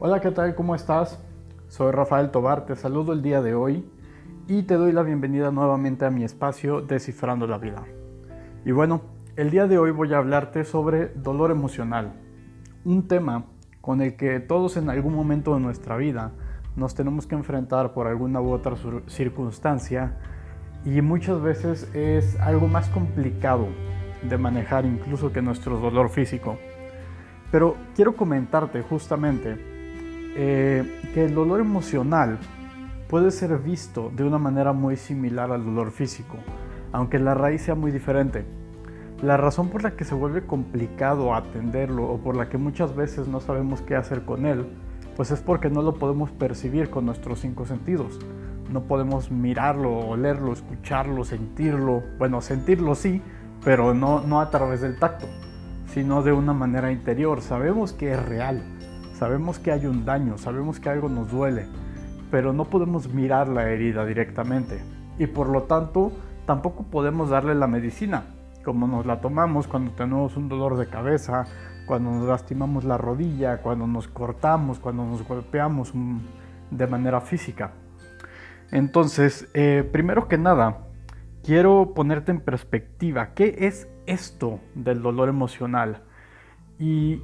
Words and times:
Hola, 0.00 0.20
¿qué 0.20 0.30
tal? 0.30 0.54
¿Cómo 0.54 0.76
estás? 0.76 1.18
Soy 1.66 1.90
Rafael 1.90 2.30
Tobar, 2.30 2.66
te 2.66 2.76
saludo 2.76 3.12
el 3.12 3.20
día 3.20 3.42
de 3.42 3.56
hoy 3.56 3.84
y 4.46 4.62
te 4.62 4.74
doy 4.74 4.92
la 4.92 5.02
bienvenida 5.02 5.50
nuevamente 5.50 6.04
a 6.04 6.10
mi 6.10 6.22
espacio 6.22 6.82
Descifrando 6.82 7.48
la 7.48 7.58
Vida. 7.58 7.82
Y 8.64 8.70
bueno, 8.70 9.00
el 9.34 9.50
día 9.50 9.66
de 9.66 9.76
hoy 9.76 9.90
voy 9.90 10.14
a 10.14 10.18
hablarte 10.18 10.62
sobre 10.62 11.08
dolor 11.08 11.50
emocional, 11.50 12.12
un 12.84 13.08
tema 13.08 13.46
con 13.80 14.00
el 14.00 14.14
que 14.14 14.38
todos 14.38 14.76
en 14.76 14.88
algún 14.88 15.16
momento 15.16 15.52
de 15.54 15.60
nuestra 15.60 15.96
vida 15.96 16.30
nos 16.76 16.94
tenemos 16.94 17.26
que 17.26 17.34
enfrentar 17.34 17.92
por 17.92 18.06
alguna 18.06 18.40
u 18.40 18.52
otra 18.52 18.76
circunstancia 19.08 20.16
y 20.84 21.00
muchas 21.00 21.42
veces 21.42 21.92
es 21.92 22.38
algo 22.38 22.68
más 22.68 22.88
complicado 22.90 23.66
de 24.22 24.38
manejar 24.38 24.84
incluso 24.84 25.32
que 25.32 25.42
nuestro 25.42 25.76
dolor 25.80 26.08
físico. 26.08 26.56
Pero 27.50 27.74
quiero 27.96 28.14
comentarte 28.14 28.82
justamente 28.82 29.76
eh, 30.40 30.84
que 31.14 31.24
el 31.24 31.34
dolor 31.34 31.58
emocional 31.58 32.38
puede 33.08 33.32
ser 33.32 33.58
visto 33.58 34.12
de 34.14 34.22
una 34.22 34.38
manera 34.38 34.72
muy 34.72 34.96
similar 34.96 35.50
al 35.50 35.64
dolor 35.64 35.90
físico, 35.90 36.36
aunque 36.92 37.18
la 37.18 37.34
raíz 37.34 37.62
sea 37.62 37.74
muy 37.74 37.90
diferente. 37.90 38.44
La 39.20 39.36
razón 39.36 39.68
por 39.68 39.82
la 39.82 39.96
que 39.96 40.04
se 40.04 40.14
vuelve 40.14 40.46
complicado 40.46 41.34
atenderlo 41.34 42.04
o 42.04 42.18
por 42.18 42.36
la 42.36 42.48
que 42.48 42.56
muchas 42.56 42.94
veces 42.94 43.26
no 43.26 43.40
sabemos 43.40 43.82
qué 43.82 43.96
hacer 43.96 44.24
con 44.24 44.46
él, 44.46 44.68
pues 45.16 45.32
es 45.32 45.40
porque 45.40 45.70
no 45.70 45.82
lo 45.82 45.94
podemos 45.94 46.30
percibir 46.30 46.88
con 46.88 47.04
nuestros 47.04 47.40
cinco 47.40 47.66
sentidos. 47.66 48.20
No 48.72 48.84
podemos 48.84 49.32
mirarlo, 49.32 49.98
olerlo, 49.98 50.52
escucharlo, 50.52 51.24
sentirlo. 51.24 52.04
Bueno, 52.16 52.40
sentirlo 52.40 52.94
sí, 52.94 53.22
pero 53.64 53.92
no, 53.92 54.20
no 54.20 54.40
a 54.40 54.50
través 54.50 54.82
del 54.82 55.00
tacto, 55.00 55.26
sino 55.92 56.22
de 56.22 56.30
una 56.30 56.52
manera 56.52 56.92
interior. 56.92 57.40
Sabemos 57.40 57.92
que 57.92 58.12
es 58.12 58.24
real, 58.24 58.62
sabemos 59.18 59.58
que 59.58 59.72
hay 59.72 59.84
un 59.86 60.04
daño, 60.04 60.38
sabemos 60.38 60.78
que 60.78 60.88
algo 60.88 61.08
nos 61.08 61.30
duele, 61.30 61.66
pero 62.30 62.52
no 62.52 62.66
podemos 62.66 63.12
mirar 63.12 63.48
la 63.48 63.68
herida 63.68 64.06
directamente 64.06 64.80
y 65.18 65.26
por 65.26 65.48
lo 65.48 65.64
tanto 65.64 66.12
tampoco 66.46 66.84
podemos 66.84 67.30
darle 67.30 67.56
la 67.56 67.66
medicina, 67.66 68.26
como 68.64 68.86
nos 68.86 69.06
la 69.06 69.20
tomamos 69.20 69.66
cuando 69.66 69.90
tenemos 69.90 70.36
un 70.36 70.48
dolor 70.48 70.76
de 70.76 70.86
cabeza, 70.86 71.46
cuando 71.86 72.12
nos 72.12 72.28
lastimamos 72.28 72.84
la 72.84 72.96
rodilla, 72.96 73.60
cuando 73.60 73.88
nos 73.88 74.06
cortamos, 74.06 74.78
cuando 74.78 75.04
nos 75.04 75.26
golpeamos 75.26 75.92
de 76.70 76.86
manera 76.86 77.20
física. 77.20 77.72
Entonces, 78.70 79.48
eh, 79.52 79.88
primero 79.90 80.28
que 80.28 80.38
nada, 80.38 80.86
quiero 81.42 81.92
ponerte 81.92 82.30
en 82.30 82.40
perspectiva, 82.40 83.34
¿qué 83.34 83.56
es 83.60 83.88
esto 84.06 84.60
del 84.76 85.02
dolor 85.02 85.28
emocional? 85.28 86.02
Y 86.78 87.22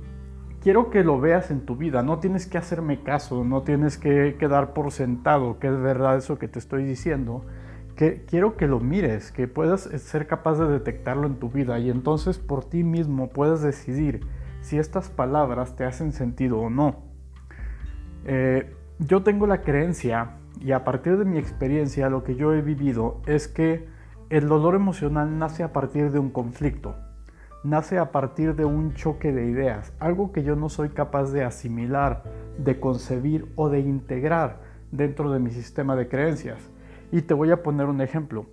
quiero 0.65 0.89
que 0.89 1.05
lo 1.05 1.20
veas 1.20 1.51
en 1.51 1.67
tu 1.67 1.77
vida, 1.77 2.03
no 2.03 2.20
tienes 2.20 2.47
que 2.47 2.57
hacerme 2.57 3.03
caso, 3.03 3.45
no 3.45 3.65
tienes 3.65 3.98
que 3.98 4.37
quedar 4.39 4.73
por 4.73 4.93
sentado 4.93 5.59
que 5.59 5.67
es 5.67 5.79
verdad 5.79 6.17
eso 6.17 6.39
que 6.39 6.48
te 6.48 6.59
estoy 6.59 6.84
diciendo, 6.84 7.45
que 7.97 8.25
quiero 8.25 8.56
que 8.56 8.67
lo 8.67 8.81
mires, 8.81 9.31
que 9.31 9.47
puedas 9.47 9.83
ser 9.83 10.27
capaz 10.27 10.59
de 10.59 10.67
detectarlo 10.67 11.27
en 11.27 11.34
tu 11.34 11.51
vida 11.51 11.79
y 11.79 11.91
entonces 11.91 12.39
por 12.39 12.65
ti 12.65 12.83
mismo 12.83 13.29
puedas 13.29 13.61
decidir 13.61 14.27
si 14.62 14.79
estas 14.79 15.11
palabras 15.11 15.77
te 15.77 15.84
hacen 15.84 16.12
sentido 16.12 16.59
o 16.59 16.71
no. 16.71 17.03
Eh, 18.25 18.75
yo 18.99 19.23
tengo 19.23 19.47
la 19.47 19.61
creencia 19.61 20.39
y 20.61 20.73
a 20.73 20.83
partir 20.83 21.19
de 21.19 21.27
mi 21.27 21.37
experiencia 21.37 22.09
lo 22.09 22.25
que 22.25 22.37
yo 22.37 22.55
he 22.55 22.62
vivido 22.62 23.21
es 23.27 23.49
que 23.49 23.87
el 24.31 24.49
dolor 24.49 24.77
emocional 24.77 25.39
nace 25.39 25.62
a 25.62 25.75
partir 25.75 26.11
de 26.11 26.19
un 26.19 26.31
conflicto 26.31 26.97
nace 27.65 27.98
a 27.98 28.12
partir 28.12 28.55
de 28.55 28.65
un 28.65 28.95
choque 28.95 29.33
de 29.33 29.47
ideas, 29.47 29.93
algo 29.98 30.31
que 30.31 30.43
yo 30.43 30.55
no 30.55 30.69
soy 30.69 30.91
capaz 30.91 31.33
de 31.33 31.43
asimilar, 31.43 32.23
de 32.59 32.79
concebir 32.79 33.51
o 33.56 33.71
de 33.71 33.81
integrar 33.81 34.61
dentro 34.93 35.33
de 35.33 35.41
mi 35.41 35.50
sistema 35.50 35.97
de 35.97 36.06
creencias. 36.06 36.71
Y 37.11 37.22
te 37.22 37.34
voy 37.34 37.50
a 37.50 37.62
poner 37.62 37.87
un 37.87 38.00
ejemplo. 38.00 38.47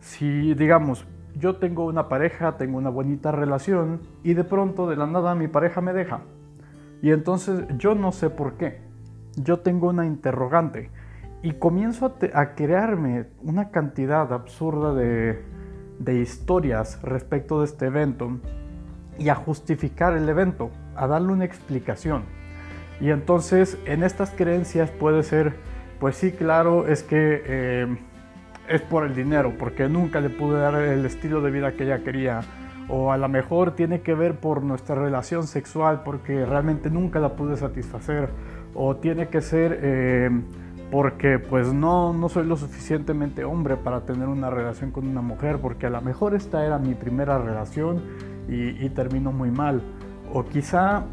Si 0.00 0.54
digamos, 0.54 1.06
yo 1.38 1.56
tengo 1.56 1.84
una 1.84 2.08
pareja, 2.08 2.56
tengo 2.56 2.78
una 2.78 2.90
bonita 2.90 3.30
relación 3.30 4.00
y 4.24 4.34
de 4.34 4.44
pronto 4.44 4.88
de 4.88 4.96
la 4.96 5.06
nada 5.06 5.34
mi 5.34 5.48
pareja 5.48 5.80
me 5.80 5.92
deja. 5.92 6.20
Y 7.02 7.10
entonces 7.10 7.66
yo 7.76 7.94
no 7.94 8.10
sé 8.10 8.30
por 8.30 8.54
qué. 8.54 8.80
Yo 9.36 9.60
tengo 9.60 9.88
una 9.90 10.06
interrogante 10.06 10.90
y 11.42 11.52
comienzo 11.52 12.16
a, 12.32 12.54
crearme 12.54 13.26
una 13.42 13.70
cantidad 13.70 14.32
absurda 14.32 14.94
de, 14.94 15.42
de 15.98 16.20
historias 16.20 17.00
respecto 17.02 17.60
de 17.60 17.66
este 17.66 17.86
evento 17.86 18.38
y 19.18 19.28
a 19.28 19.34
justificar 19.34 20.16
el 20.16 20.28
evento, 20.28 20.70
a 20.94 21.06
darle 21.06 21.32
una 21.32 21.44
explicación. 21.44 22.24
Y 23.00 23.10
entonces 23.10 23.78
en 23.86 24.02
estas 24.02 24.30
creencias 24.30 24.90
puede 24.90 25.22
ser, 25.22 25.54
pues 26.00 26.16
sí, 26.16 26.32
claro, 26.32 26.86
es 26.86 27.02
que 27.02 27.42
eh, 27.46 27.96
es 28.68 28.82
por 28.82 29.06
el 29.06 29.14
dinero, 29.14 29.54
porque 29.58 29.88
nunca 29.88 30.20
le 30.20 30.30
pude 30.30 30.58
dar 30.58 30.74
el 30.76 31.04
estilo 31.04 31.40
de 31.40 31.50
vida 31.50 31.72
que 31.72 31.84
ella 31.84 32.02
quería. 32.02 32.40
O 32.88 33.10
a 33.10 33.16
lo 33.16 33.28
mejor 33.28 33.72
tiene 33.72 34.00
que 34.00 34.14
ver 34.14 34.36
por 34.36 34.62
nuestra 34.62 34.94
relación 34.94 35.46
sexual, 35.46 36.02
porque 36.04 36.46
realmente 36.46 36.88
nunca 36.88 37.18
la 37.18 37.34
pude 37.34 37.56
satisfacer. 37.56 38.30
O 38.74 38.96
tiene 38.96 39.28
que 39.28 39.40
ser... 39.40 39.78
Eh, 39.82 40.30
porque 40.90 41.38
pues 41.38 41.72
no, 41.72 42.12
no 42.12 42.28
soy 42.28 42.46
lo 42.46 42.56
suficientemente 42.56 43.44
hombre 43.44 43.76
para 43.76 44.02
tener 44.02 44.28
una 44.28 44.50
relación 44.50 44.92
con 44.92 45.08
una 45.08 45.20
mujer, 45.20 45.58
porque 45.60 45.86
a 45.86 45.90
lo 45.90 46.00
mejor 46.00 46.34
esta 46.34 46.64
era 46.64 46.78
mi 46.78 46.94
primera 46.94 47.38
relación 47.38 48.02
y, 48.48 48.88
terminó 48.90 49.32
muy 49.32 49.50
mal. 49.50 49.82
O 50.32 50.44
quizá 50.44 51.04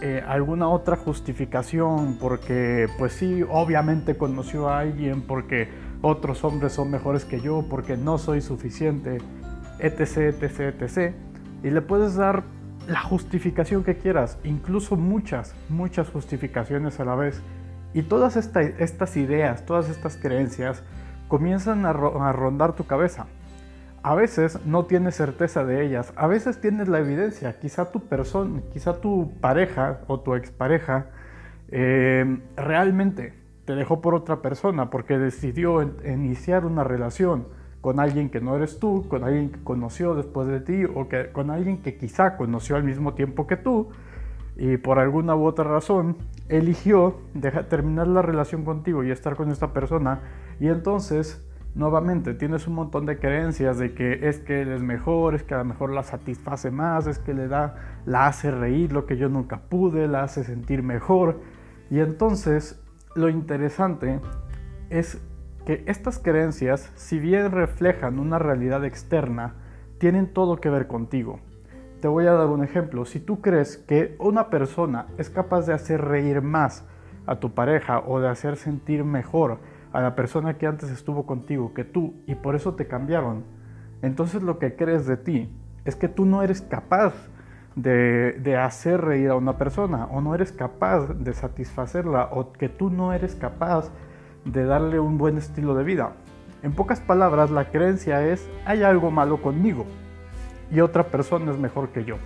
eh, 0.00 0.22
alguna 0.26 0.68
otra 0.68 0.96
justificación, 0.96 2.18
porque 2.20 2.88
pues 2.98 3.12
sí, 3.12 3.44
obviamente 3.48 4.16
conoció 4.16 4.68
a 4.68 4.80
alguien, 4.80 5.22
porque 5.22 5.68
otros 6.00 6.42
hombres 6.42 6.72
son 6.72 6.90
mejores 6.90 7.24
que 7.24 7.40
yo, 7.40 7.64
porque 7.70 7.96
no 7.96 8.18
soy 8.18 8.40
suficiente, 8.40 9.18
etc, 9.78 10.34
etc, 10.42 10.74
etc. 10.80 11.14
Y 11.62 11.70
le 11.70 11.80
puedes 11.80 12.16
dar 12.16 12.42
la 12.88 13.00
justificación 13.00 13.84
que 13.84 13.96
quieras, 13.96 14.38
incluso 14.42 14.96
muchas, 14.96 15.54
muchas 15.68 16.08
justificaciones 16.08 16.98
a 16.98 17.04
la 17.04 17.14
vez 17.14 17.40
y 17.94 18.02
todas 18.02 18.36
estas 18.36 19.16
ideas, 19.16 19.66
todas 19.66 19.88
estas 19.88 20.16
creencias 20.16 20.82
comienzan 21.28 21.86
a, 21.86 21.92
rondar 21.92 22.74
tu 22.74 22.86
cabeza. 22.86 23.26
A 24.02 24.14
veces 24.14 24.58
no 24.66 24.86
tienes 24.86 25.14
certeza 25.14 25.64
de 25.64 25.84
ellas, 25.84 26.12
a 26.16 26.26
veces 26.26 26.60
tienes 26.60 26.88
la 26.88 26.98
evidencia. 26.98 27.58
Quizá 27.60 27.92
tu 27.92 28.00
persona, 28.00 28.60
quizá 28.72 29.00
tu 29.00 29.32
pareja 29.40 30.00
o 30.08 30.20
tu 30.20 30.34
expareja 30.34 31.06
eh, 31.70 32.40
realmente 32.56 33.34
te 33.64 33.74
dejó 33.74 34.00
por 34.00 34.14
otra 34.14 34.42
persona 34.42 34.90
porque 34.90 35.18
decidió 35.18 35.82
iniciar 36.04 36.66
una 36.66 36.82
relación 36.82 37.46
con 37.80 38.00
alguien 38.00 38.28
que 38.30 38.40
no 38.40 38.56
eres 38.56 38.78
tú, 38.78 39.06
con 39.08 39.24
alguien 39.24 39.50
que 39.50 39.62
conoció 39.62 40.14
después 40.14 40.48
de 40.48 40.60
ti 40.60 40.84
o 40.84 41.08
con 41.32 41.50
alguien 41.50 41.78
que 41.78 41.96
quizá 41.96 42.36
conoció 42.36 42.76
al 42.76 42.84
mismo 42.84 43.14
tiempo 43.14 43.46
que 43.46 43.56
tú 43.56 43.90
y 44.56 44.76
por 44.76 44.98
alguna 44.98 45.34
u 45.34 45.44
otra 45.44 45.64
razón 45.64 46.16
eligió 46.48 47.20
dejar, 47.34 47.64
terminar 47.64 48.06
la 48.08 48.22
relación 48.22 48.64
contigo 48.64 49.02
y 49.04 49.10
estar 49.10 49.36
con 49.36 49.50
esta 49.50 49.72
persona 49.72 50.20
y 50.60 50.68
entonces 50.68 51.46
nuevamente 51.74 52.34
tienes 52.34 52.66
un 52.66 52.74
montón 52.74 53.06
de 53.06 53.18
creencias 53.18 53.78
de 53.78 53.94
que 53.94 54.28
es 54.28 54.40
que 54.40 54.62
él 54.62 54.72
es 54.72 54.82
mejor, 54.82 55.34
es 55.34 55.42
que 55.42 55.54
a 55.54 55.58
lo 55.58 55.64
mejor 55.64 55.90
la 55.90 56.02
satisface 56.02 56.70
más, 56.70 57.06
es 57.06 57.18
que 57.18 57.32
le 57.32 57.48
da, 57.48 57.76
la 58.04 58.26
hace 58.26 58.50
reír 58.50 58.92
lo 58.92 59.06
que 59.06 59.16
yo 59.16 59.28
nunca 59.28 59.60
pude, 59.68 60.06
la 60.06 60.24
hace 60.24 60.44
sentir 60.44 60.82
mejor 60.82 61.40
y 61.90 62.00
entonces 62.00 62.82
lo 63.14 63.28
interesante 63.28 64.20
es 64.90 65.20
que 65.64 65.84
estas 65.86 66.18
creencias, 66.18 66.90
si 66.96 67.18
bien 67.18 67.50
reflejan 67.50 68.18
una 68.18 68.38
realidad 68.38 68.84
externa, 68.84 69.54
tienen 69.98 70.32
todo 70.32 70.56
que 70.56 70.70
ver 70.70 70.88
contigo. 70.88 71.40
Te 72.02 72.08
voy 72.08 72.26
a 72.26 72.32
dar 72.32 72.48
un 72.48 72.64
ejemplo. 72.64 73.04
Si 73.04 73.20
tú 73.20 73.40
crees 73.40 73.76
que 73.76 74.16
una 74.18 74.50
persona 74.50 75.06
es 75.18 75.30
capaz 75.30 75.66
de 75.66 75.72
hacer 75.72 76.00
reír 76.00 76.42
más 76.42 76.84
a 77.26 77.36
tu 77.36 77.54
pareja 77.54 78.00
o 78.00 78.18
de 78.18 78.28
hacer 78.28 78.56
sentir 78.56 79.04
mejor 79.04 79.60
a 79.92 80.00
la 80.00 80.16
persona 80.16 80.58
que 80.58 80.66
antes 80.66 80.90
estuvo 80.90 81.26
contigo 81.26 81.74
que 81.74 81.84
tú 81.84 82.14
y 82.26 82.34
por 82.34 82.56
eso 82.56 82.74
te 82.74 82.88
cambiaron, 82.88 83.44
entonces 84.02 84.42
lo 84.42 84.58
que 84.58 84.74
crees 84.74 85.06
de 85.06 85.16
ti 85.16 85.48
es 85.84 85.94
que 85.94 86.08
tú 86.08 86.26
no 86.26 86.42
eres 86.42 86.60
capaz 86.60 87.14
de, 87.76 88.32
de, 88.32 88.56
hacer 88.56 89.00
reír 89.00 89.30
a 89.30 89.36
una 89.36 89.56
persona 89.56 90.06
o 90.06 90.20
no 90.20 90.34
eres 90.34 90.50
capaz 90.50 91.06
de 91.06 91.32
satisfacerla 91.32 92.30
o 92.32 92.50
que 92.50 92.68
tú 92.68 92.90
no 92.90 93.12
eres 93.12 93.36
capaz 93.36 93.92
de 94.44 94.64
darle 94.64 94.98
un 94.98 95.18
buen 95.18 95.38
estilo 95.38 95.76
de 95.76 95.84
vida. 95.84 96.14
En 96.64 96.72
pocas 96.72 97.00
palabras, 97.00 97.52
la 97.52 97.70
creencia 97.70 98.26
es 98.26 98.50
hay 98.66 98.82
algo 98.82 99.12
malo 99.12 99.40
conmigo 99.40 99.86
y 100.72 100.80
otra 100.80 101.04
persona 101.04 101.52
es 101.52 101.58
mejor 101.58 101.90
que 101.90 102.04
yo. 102.04 102.16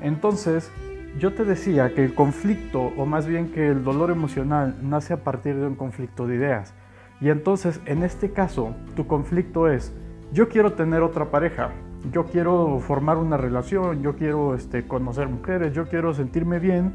Entonces, 0.00 0.70
yo 1.18 1.32
te 1.32 1.44
decía 1.44 1.94
que 1.94 2.04
el 2.04 2.14
conflicto, 2.14 2.92
o 2.96 3.06
más 3.06 3.26
bien 3.26 3.52
que 3.52 3.68
el 3.68 3.84
dolor 3.84 4.10
emocional, 4.10 4.76
nace 4.82 5.14
a 5.14 5.18
partir 5.18 5.54
de 5.54 5.66
un 5.66 5.76
conflicto 5.76 6.26
de 6.26 6.34
ideas. 6.34 6.74
Y 7.20 7.30
entonces, 7.30 7.80
en 7.86 8.02
este 8.02 8.32
caso, 8.32 8.74
tu 8.96 9.06
conflicto 9.06 9.68
es, 9.68 9.92
yo 10.32 10.48
quiero 10.48 10.72
tener 10.72 11.02
otra 11.02 11.30
pareja, 11.30 11.70
yo 12.12 12.24
quiero 12.24 12.80
formar 12.80 13.16
una 13.18 13.36
relación, 13.36 14.02
yo 14.02 14.16
quiero 14.16 14.56
este, 14.56 14.86
conocer 14.86 15.28
mujeres, 15.28 15.72
yo 15.72 15.86
quiero 15.86 16.12
sentirme 16.12 16.58
bien, 16.58 16.92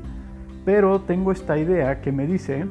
pero 0.65 0.99
tengo 0.99 1.31
esta 1.31 1.57
idea 1.57 2.01
que 2.01 2.11
me 2.11 2.27
dice 2.27 2.65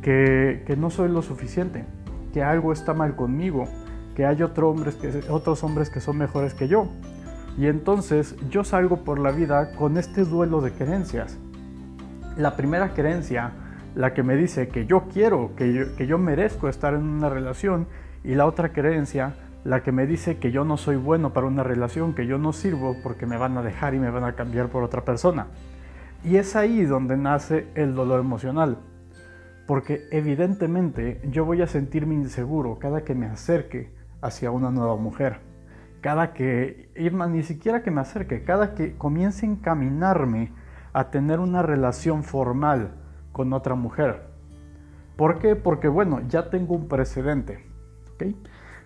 que, 0.00 0.62
que 0.66 0.76
no 0.76 0.88
soy 0.88 1.10
lo 1.10 1.20
suficiente, 1.20 1.84
que 2.32 2.42
algo 2.42 2.72
está 2.72 2.94
mal 2.94 3.14
conmigo, 3.14 3.68
que 4.14 4.26
hay 4.26 4.42
otro 4.42 4.70
hombres 4.70 4.96
que, 4.96 5.24
otros 5.30 5.62
hombres 5.64 5.90
que 5.90 6.00
son 6.00 6.18
mejores 6.18 6.54
que 6.54 6.68
yo. 6.68 6.88
Y 7.58 7.66
entonces 7.66 8.36
yo 8.50 8.64
salgo 8.64 9.04
por 9.04 9.18
la 9.18 9.32
vida 9.32 9.74
con 9.74 9.96
este 9.96 10.24
duelo 10.24 10.60
de 10.60 10.72
creencias. 10.72 11.38
La 12.36 12.56
primera 12.56 12.94
creencia, 12.94 13.52
la 13.94 14.14
que 14.14 14.22
me 14.22 14.36
dice 14.36 14.68
que 14.68 14.86
yo 14.86 15.08
quiero, 15.12 15.54
que 15.56 15.72
yo, 15.72 15.96
que 15.96 16.06
yo 16.06 16.18
merezco 16.18 16.68
estar 16.68 16.94
en 16.94 17.02
una 17.02 17.28
relación, 17.28 17.86
y 18.22 18.34
la 18.34 18.46
otra 18.46 18.72
creencia, 18.72 19.34
la 19.64 19.82
que 19.82 19.92
me 19.92 20.06
dice 20.06 20.38
que 20.38 20.52
yo 20.52 20.64
no 20.64 20.76
soy 20.76 20.96
bueno 20.96 21.32
para 21.32 21.46
una 21.46 21.62
relación, 21.62 22.14
que 22.14 22.26
yo 22.26 22.38
no 22.38 22.52
sirvo 22.52 22.96
porque 23.02 23.26
me 23.26 23.36
van 23.36 23.56
a 23.56 23.62
dejar 23.62 23.94
y 23.94 23.98
me 23.98 24.10
van 24.10 24.24
a 24.24 24.34
cambiar 24.34 24.68
por 24.68 24.82
otra 24.82 25.04
persona. 25.04 25.48
Y 26.24 26.36
es 26.36 26.56
ahí 26.56 26.84
donde 26.84 27.16
nace 27.16 27.66
el 27.74 27.94
dolor 27.94 28.20
emocional. 28.20 28.78
Porque 29.66 30.08
evidentemente 30.10 31.20
yo 31.30 31.44
voy 31.44 31.62
a 31.62 31.66
sentirme 31.66 32.14
inseguro 32.14 32.78
cada 32.78 33.02
que 33.02 33.14
me 33.14 33.26
acerque 33.26 33.90
hacia 34.22 34.50
una 34.50 34.70
nueva 34.70 34.96
mujer. 34.96 35.40
Cada 36.00 36.32
que, 36.32 36.90
ni 37.28 37.42
siquiera 37.42 37.82
que 37.82 37.90
me 37.90 38.00
acerque, 38.00 38.42
cada 38.42 38.74
que 38.74 38.96
comience 38.96 39.44
a 39.44 39.50
encaminarme 39.50 40.52
a 40.92 41.10
tener 41.10 41.40
una 41.40 41.62
relación 41.62 42.24
formal 42.24 42.94
con 43.32 43.52
otra 43.52 43.74
mujer. 43.74 44.30
¿Por 45.16 45.38
qué? 45.38 45.56
Porque 45.56 45.88
bueno, 45.88 46.20
ya 46.28 46.50
tengo 46.50 46.74
un 46.74 46.88
precedente. 46.88 47.66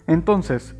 Entonces, 0.07 0.77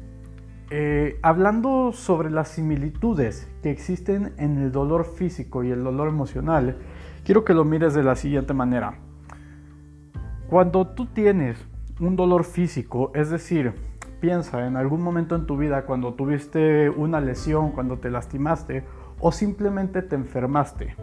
eh, 0.71 1.19
hablando 1.23 1.93
sobre 1.93 2.31
las 2.31 2.49
similitudes 2.49 3.49
que 3.63 3.71
existen 3.71 4.33
en 4.39 4.59
el 4.59 4.73
dolor 4.73 5.05
físico 5.05 5.63
y 5.65 5.71
el 5.71 5.85
dolor 5.85 6.09
emocional, 6.09 6.79
quiero 7.25 7.45
que 7.45 7.55
lo 7.55 7.65
mires 7.65 7.95
de 7.95 8.03
la 8.03 8.17
siguiente 8.17 8.55
manera. 8.55 8.99
Cuando 10.49 10.89
tú 10.89 11.07
tienes 11.07 11.59
un 12.01 12.17
dolor 12.17 12.45
físico, 12.45 13.13
es 13.15 13.31
decir, 13.31 13.75
piensa 14.25 14.67
en 14.67 14.79
algún 14.79 15.03
momento 15.03 15.37
en 15.37 15.45
tu 15.45 15.59
vida 15.59 15.85
cuando 15.85 16.15
tuviste 16.15 16.89
una 16.89 17.21
lesión, 17.21 17.73
cuando 17.73 17.99
te 17.99 18.09
lastimaste 18.09 18.83
o 19.21 19.31
simplemente 19.31 20.01
te 20.01 20.17
enfermaste. 20.17 20.97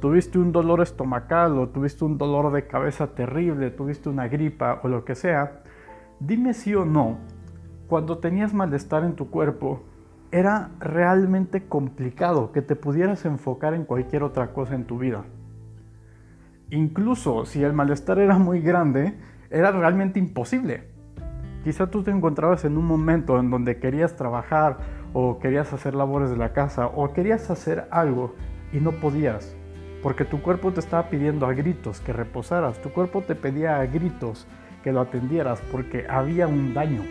Tuviste 0.00 0.38
un 0.38 0.52
dolor 0.52 0.80
estomacal 0.80 1.58
o 1.58 1.70
tuviste 1.70 2.04
un 2.04 2.18
dolor 2.18 2.52
de 2.52 2.68
cabeza 2.68 3.08
terrible, 3.08 3.72
tuviste 3.72 4.08
una 4.08 4.28
gripa 4.28 4.78
o 4.84 4.86
lo 4.86 5.04
que 5.04 5.16
sea. 5.16 5.64
Dime 6.20 6.54
sí 6.54 6.72
o 6.72 6.84
no, 6.84 7.18
cuando 7.88 8.18
tenías 8.18 8.54
malestar 8.54 9.02
en 9.02 9.16
tu 9.16 9.28
cuerpo, 9.28 9.82
era 10.30 10.70
realmente 10.78 11.66
complicado 11.66 12.52
que 12.52 12.62
te 12.62 12.76
pudieras 12.76 13.24
enfocar 13.24 13.74
en 13.74 13.86
cualquier 13.86 14.22
otra 14.22 14.52
cosa 14.52 14.76
en 14.76 14.84
tu 14.84 14.98
vida. 14.98 15.24
Incluso 16.70 17.44
si 17.44 17.60
el 17.64 17.72
malestar 17.72 18.20
era 18.20 18.38
muy 18.38 18.60
grande, 18.60 19.18
era 19.50 19.72
realmente 19.72 20.20
imposible. 20.20 20.96
Quizá 21.68 21.86
tú 21.88 22.02
te 22.02 22.10
encontrabas 22.10 22.64
en 22.64 22.78
un 22.78 22.86
momento 22.86 23.38
en 23.38 23.50
donde 23.50 23.78
querías 23.78 24.16
trabajar 24.16 24.78
o 25.12 25.38
querías 25.38 25.70
hacer 25.74 25.94
labores 25.94 26.30
de 26.30 26.38
la 26.38 26.54
casa 26.54 26.86
o 26.86 27.12
querías 27.12 27.50
hacer 27.50 27.86
algo 27.90 28.34
y 28.72 28.78
no 28.78 28.92
podías, 28.92 29.54
porque 30.02 30.24
tu 30.24 30.40
cuerpo 30.40 30.72
te 30.72 30.80
estaba 30.80 31.10
pidiendo 31.10 31.44
a 31.44 31.52
gritos 31.52 32.00
que 32.00 32.14
reposaras, 32.14 32.80
tu 32.80 32.88
cuerpo 32.88 33.20
te 33.20 33.34
pedía 33.34 33.80
a 33.80 33.84
gritos 33.84 34.46
que 34.82 34.92
lo 34.92 35.02
atendieras 35.02 35.60
porque 35.70 36.06
había 36.08 36.48
un 36.48 36.72
daño. 36.72 37.02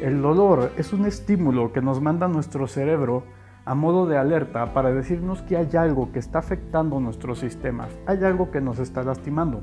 El 0.00 0.22
dolor 0.22 0.72
es 0.78 0.94
un 0.94 1.04
estímulo 1.04 1.74
que 1.74 1.82
nos 1.82 2.00
manda 2.00 2.28
nuestro 2.28 2.66
cerebro 2.66 3.24
a 3.66 3.74
modo 3.74 4.06
de 4.06 4.16
alerta 4.16 4.72
para 4.72 4.94
decirnos 4.94 5.42
que 5.42 5.58
hay 5.58 5.76
algo 5.76 6.10
que 6.10 6.20
está 6.20 6.38
afectando 6.38 7.00
nuestros 7.00 7.40
sistemas, 7.40 7.90
hay 8.06 8.24
algo 8.24 8.50
que 8.50 8.62
nos 8.62 8.78
está 8.78 9.02
lastimando. 9.02 9.60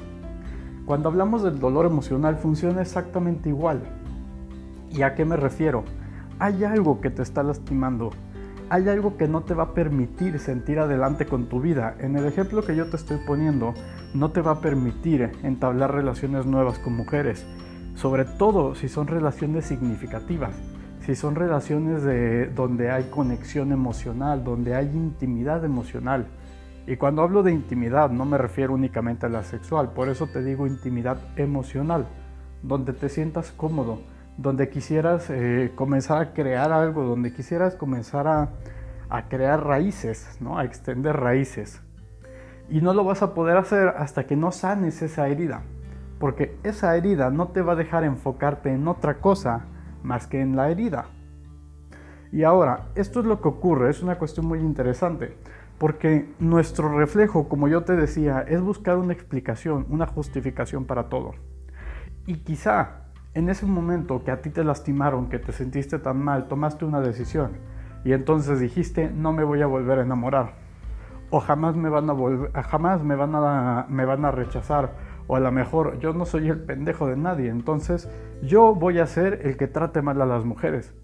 Cuando 0.90 1.10
hablamos 1.10 1.44
del 1.44 1.60
dolor 1.60 1.86
emocional 1.86 2.38
funciona 2.38 2.82
exactamente 2.82 3.48
igual. 3.50 3.84
¿Y 4.90 5.04
a 5.04 5.14
qué 5.14 5.24
me 5.24 5.38
refiero? 5.38 5.84
Hay 6.40 6.64
algo 6.64 7.00
que 7.00 7.12
te 7.12 7.22
está 7.22 7.44
lastimando, 7.44 8.10
hay 8.72 8.90
algo 8.90 9.16
que 9.16 9.28
no 9.28 9.42
te 9.44 9.54
va 9.54 9.66
a 9.66 9.74
permitir 9.76 10.40
sentir 10.40 10.80
adelante 10.80 11.28
con 11.28 11.46
tu 11.46 11.62
vida. 11.62 11.96
En 12.00 12.16
el 12.16 12.26
ejemplo 12.26 12.66
que 12.66 12.76
yo 12.76 12.90
te 12.90 12.96
estoy 12.96 13.18
poniendo, 13.28 13.76
no 14.16 14.32
te 14.32 14.42
va 14.42 14.54
a 14.54 14.62
permitir 14.62 15.32
entablar 15.44 15.94
relaciones 15.94 16.48
nuevas 16.48 16.80
con 16.80 16.98
mujeres, 16.98 17.46
sobre 17.94 18.26
todo 18.26 18.74
si 18.74 18.90
son 18.90 19.06
relaciones 19.06 19.66
significativas, 19.66 20.56
si 21.06 21.14
son 21.14 21.36
relaciones 21.36 22.02
de, 22.02 22.48
donde 22.48 22.90
hay 22.90 23.12
conexión 23.12 23.72
emocional, 23.72 24.44
donde 24.44 24.74
hay 24.74 24.88
intimidad 24.88 25.64
emocional. 25.64 26.26
Y 26.90 26.98
cuando 26.98 27.22
hablo 27.22 27.44
de 27.44 27.52
intimidad 27.52 28.10
no 28.10 28.26
me 28.26 28.40
refiero 28.40 28.74
únicamente 28.74 29.28
a 29.28 29.30
la 29.30 29.44
sexual, 29.44 29.92
por 29.92 30.10
eso 30.10 30.26
te 30.26 30.44
digo 30.44 30.66
intimidad 30.66 31.20
emocional, 31.36 32.08
donde 32.64 32.94
te 32.94 33.10
sientas 33.10 33.52
cómodo, 33.52 34.02
donde 34.38 34.70
quisieras 34.70 35.30
eh, 35.30 35.72
comenzar 35.76 36.20
a 36.20 36.34
crear 36.34 36.72
algo, 36.72 37.04
donde 37.04 37.32
quisieras 37.32 37.76
comenzar 37.76 38.28
a, 38.28 38.50
a 39.08 39.28
crear 39.28 39.64
raíces, 39.64 40.40
¿no? 40.42 40.58
a 40.58 40.66
extender 40.66 41.16
raíces. 41.16 41.80
Y 42.70 42.82
no 42.82 42.96
lo 42.96 43.04
vas 43.04 43.22
a 43.22 43.36
poder 43.36 43.58
hacer 43.58 43.90
hasta 43.90 44.26
que 44.26 44.36
no 44.36 44.52
sanes 44.52 45.04
esa 45.04 45.28
herida, 45.28 45.62
porque 46.20 46.58
esa 46.64 46.98
herida 46.98 47.30
no 47.30 47.50
te 47.50 47.62
va 47.62 47.74
a 47.74 47.76
dejar 47.76 48.04
enfocarte 48.04 48.74
en 48.74 48.88
otra 48.88 49.20
cosa 49.20 49.68
más 50.02 50.26
que 50.26 50.42
en 50.42 50.56
la 50.56 50.72
herida. 50.72 51.06
Y 52.32 52.44
ahora, 52.44 52.88
esto 52.96 53.20
es 53.20 53.28
lo 53.28 53.42
que 53.42 53.48
ocurre, 53.48 53.92
es 53.92 54.02
una 54.02 54.18
cuestión 54.18 54.48
muy 54.48 54.58
interesante, 54.58 55.38
porque 55.80 56.30
nuestro 56.40 56.96
reflejo, 56.98 57.50
como 57.50 57.68
yo 57.68 57.84
te 57.84 57.96
decía, 57.96 58.42
es 58.48 58.62
buscar 58.62 58.98
una 58.98 59.14
explicación, 59.14 59.86
una 59.90 60.06
justificación 60.06 60.86
para 60.86 61.10
todo. 61.10 61.32
Y 62.28 62.36
quizá 62.40 63.06
en 63.34 63.50
ese 63.50 63.66
momento 63.66 64.24
que 64.24 64.32
a 64.32 64.42
ti 64.42 64.50
te 64.50 64.64
lastimaron, 64.64 65.30
que 65.30 65.40
te 65.40 65.52
sentiste 65.54 65.98
tan 65.98 66.22
mal, 66.22 66.48
tomaste 66.48 66.86
una 66.86 67.00
decisión 67.00 67.52
y 68.04 68.14
entonces 68.14 68.60
dijiste, 68.60 69.10
no 69.10 69.34
me 69.34 69.44
voy 69.44 69.62
a 69.62 69.68
volver 69.68 70.00
a 70.00 70.04
enamorar. 70.04 70.54
O 71.32 71.40
jamás 71.40 71.76
me 71.76 71.90
van 71.90 72.10
a 72.10 72.64
jamás 72.64 73.04
me 73.04 73.16
van 73.16 73.36
a, 73.36 73.86
me 73.88 74.06
van 74.06 74.26
a 74.26 74.32
rechazar. 74.32 74.94
O 75.28 75.36
a 75.36 75.40
lo 75.40 75.52
mejor 75.52 76.00
yo 76.00 76.14
no 76.14 76.26
soy 76.26 76.50
el 76.50 76.60
pendejo 76.60 77.08
de 77.08 77.18
nadie. 77.18 77.50
Entonces 77.50 78.10
yo 78.42 78.74
voy 78.74 79.00
a 79.00 79.06
ser 79.06 79.42
el 79.44 79.58
que 79.58 79.68
trate 79.68 80.02
mal 80.02 80.22
a 80.22 80.26
las 80.26 80.44
mujeres. 80.44 80.96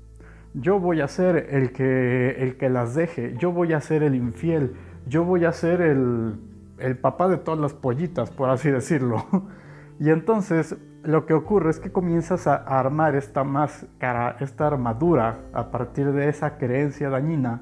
Yo 0.55 0.79
voy 0.79 1.01
a 1.01 1.07
ser 1.07 1.47
el 1.51 1.71
que, 1.71 2.31
el 2.39 2.57
que 2.57 2.69
las 2.69 2.95
deje. 2.95 3.35
Yo 3.37 3.51
voy 3.51 3.73
a 3.73 3.81
ser 3.81 4.03
el 4.03 4.15
infiel. 4.15 4.75
Yo 5.07 5.23
voy 5.23 5.45
a 5.45 5.51
ser 5.51 5.81
el, 5.81 6.35
el 6.79 6.97
papá 6.97 7.27
de 7.27 7.37
todas 7.37 7.59
las 7.59 7.73
pollitas, 7.73 8.31
por 8.31 8.49
así 8.49 8.69
decirlo. 8.71 9.25
Y 9.97 10.09
entonces 10.09 10.75
lo 11.03 11.25
que 11.25 11.33
ocurre 11.33 11.69
es 11.69 11.79
que 11.79 11.91
comienzas 11.91 12.47
a 12.47 12.55
armar 12.55 13.15
esta 13.15 13.45
máscara, 13.45 14.35
esta 14.41 14.67
armadura 14.67 15.39
a 15.53 15.71
partir 15.71 16.11
de 16.11 16.27
esa 16.27 16.57
creencia 16.57 17.09
dañina, 17.09 17.61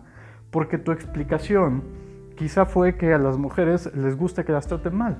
porque 0.50 0.80
tu 0.80 0.92
explicación 0.92 1.84
quizá 2.36 2.66
fue 2.66 2.96
que 2.96 3.14
a 3.14 3.18
las 3.18 3.38
mujeres 3.38 3.94
les 3.96 4.18
gusta 4.18 4.44
que 4.44 4.52
las 4.52 4.66
traten 4.66 4.96
mal. 4.96 5.18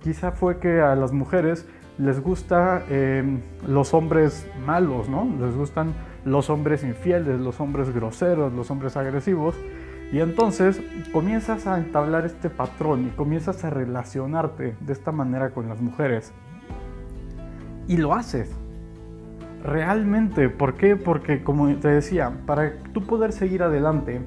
Quizá 0.00 0.32
fue 0.32 0.58
que 0.58 0.80
a 0.80 0.96
las 0.96 1.12
mujeres 1.12 1.68
les 1.98 2.20
gustan 2.20 2.82
em, 2.90 3.40
los 3.66 3.94
hombres 3.94 4.50
malos, 4.66 5.08
¿no? 5.08 5.24
Les 5.40 5.56
gustan 5.56 5.92
los 6.24 6.50
hombres 6.50 6.82
infieles, 6.84 7.40
los 7.40 7.60
hombres 7.60 7.94
groseros, 7.94 8.52
los 8.52 8.70
hombres 8.70 8.96
agresivos. 8.96 9.54
Y 10.12 10.20
entonces 10.20 10.80
comienzas 11.12 11.66
a 11.66 11.78
entablar 11.78 12.24
este 12.24 12.50
patrón 12.50 13.06
y 13.06 13.10
comienzas 13.10 13.64
a 13.64 13.70
relacionarte 13.70 14.76
de 14.80 14.92
esta 14.92 15.12
manera 15.12 15.50
con 15.50 15.68
las 15.68 15.80
mujeres. 15.80 16.32
Y 17.88 17.96
lo 17.96 18.14
haces. 18.14 18.50
Realmente, 19.62 20.48
¿por 20.50 20.74
qué? 20.74 20.96
Porque 20.96 21.42
como 21.42 21.74
te 21.76 21.88
decía, 21.88 22.32
para 22.46 22.74
tú 22.92 23.02
poder 23.02 23.32
seguir 23.32 23.62
adelante, 23.62 24.20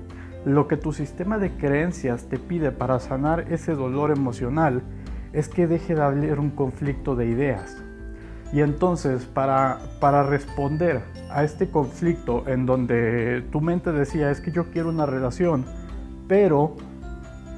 lo 0.46 0.68
que 0.68 0.77
tu 0.77 0.94
sistema 0.94 1.38
de 1.38 1.51
creencias 1.51 2.27
te 2.27 2.39
pide 2.39 2.72
para 2.72 3.00
sanar 3.00 3.46
ese 3.51 3.75
dolor 3.75 4.12
emocional 4.12 4.82
es 5.34 5.50
que 5.50 5.68
deje 5.68 5.94
de 5.94 6.01
haber 6.01 6.39
un 6.39 6.50
conflicto 6.50 7.16
de 7.16 7.27
ideas. 7.27 7.77
Y 8.54 8.62
entonces, 8.62 9.25
para, 9.25 9.80
para 10.00 10.24
responder 10.24 11.01
a 11.38 11.44
este 11.44 11.70
conflicto 11.70 12.46
en 12.48 12.65
donde 12.65 13.44
tu 13.51 13.62
mente 13.62 13.91
decía, 13.91 14.32
es 14.32 14.41
que 14.41 14.51
yo 14.51 14.72
quiero 14.72 14.89
una 14.89 15.06
relación, 15.06 15.65
pero 16.27 16.75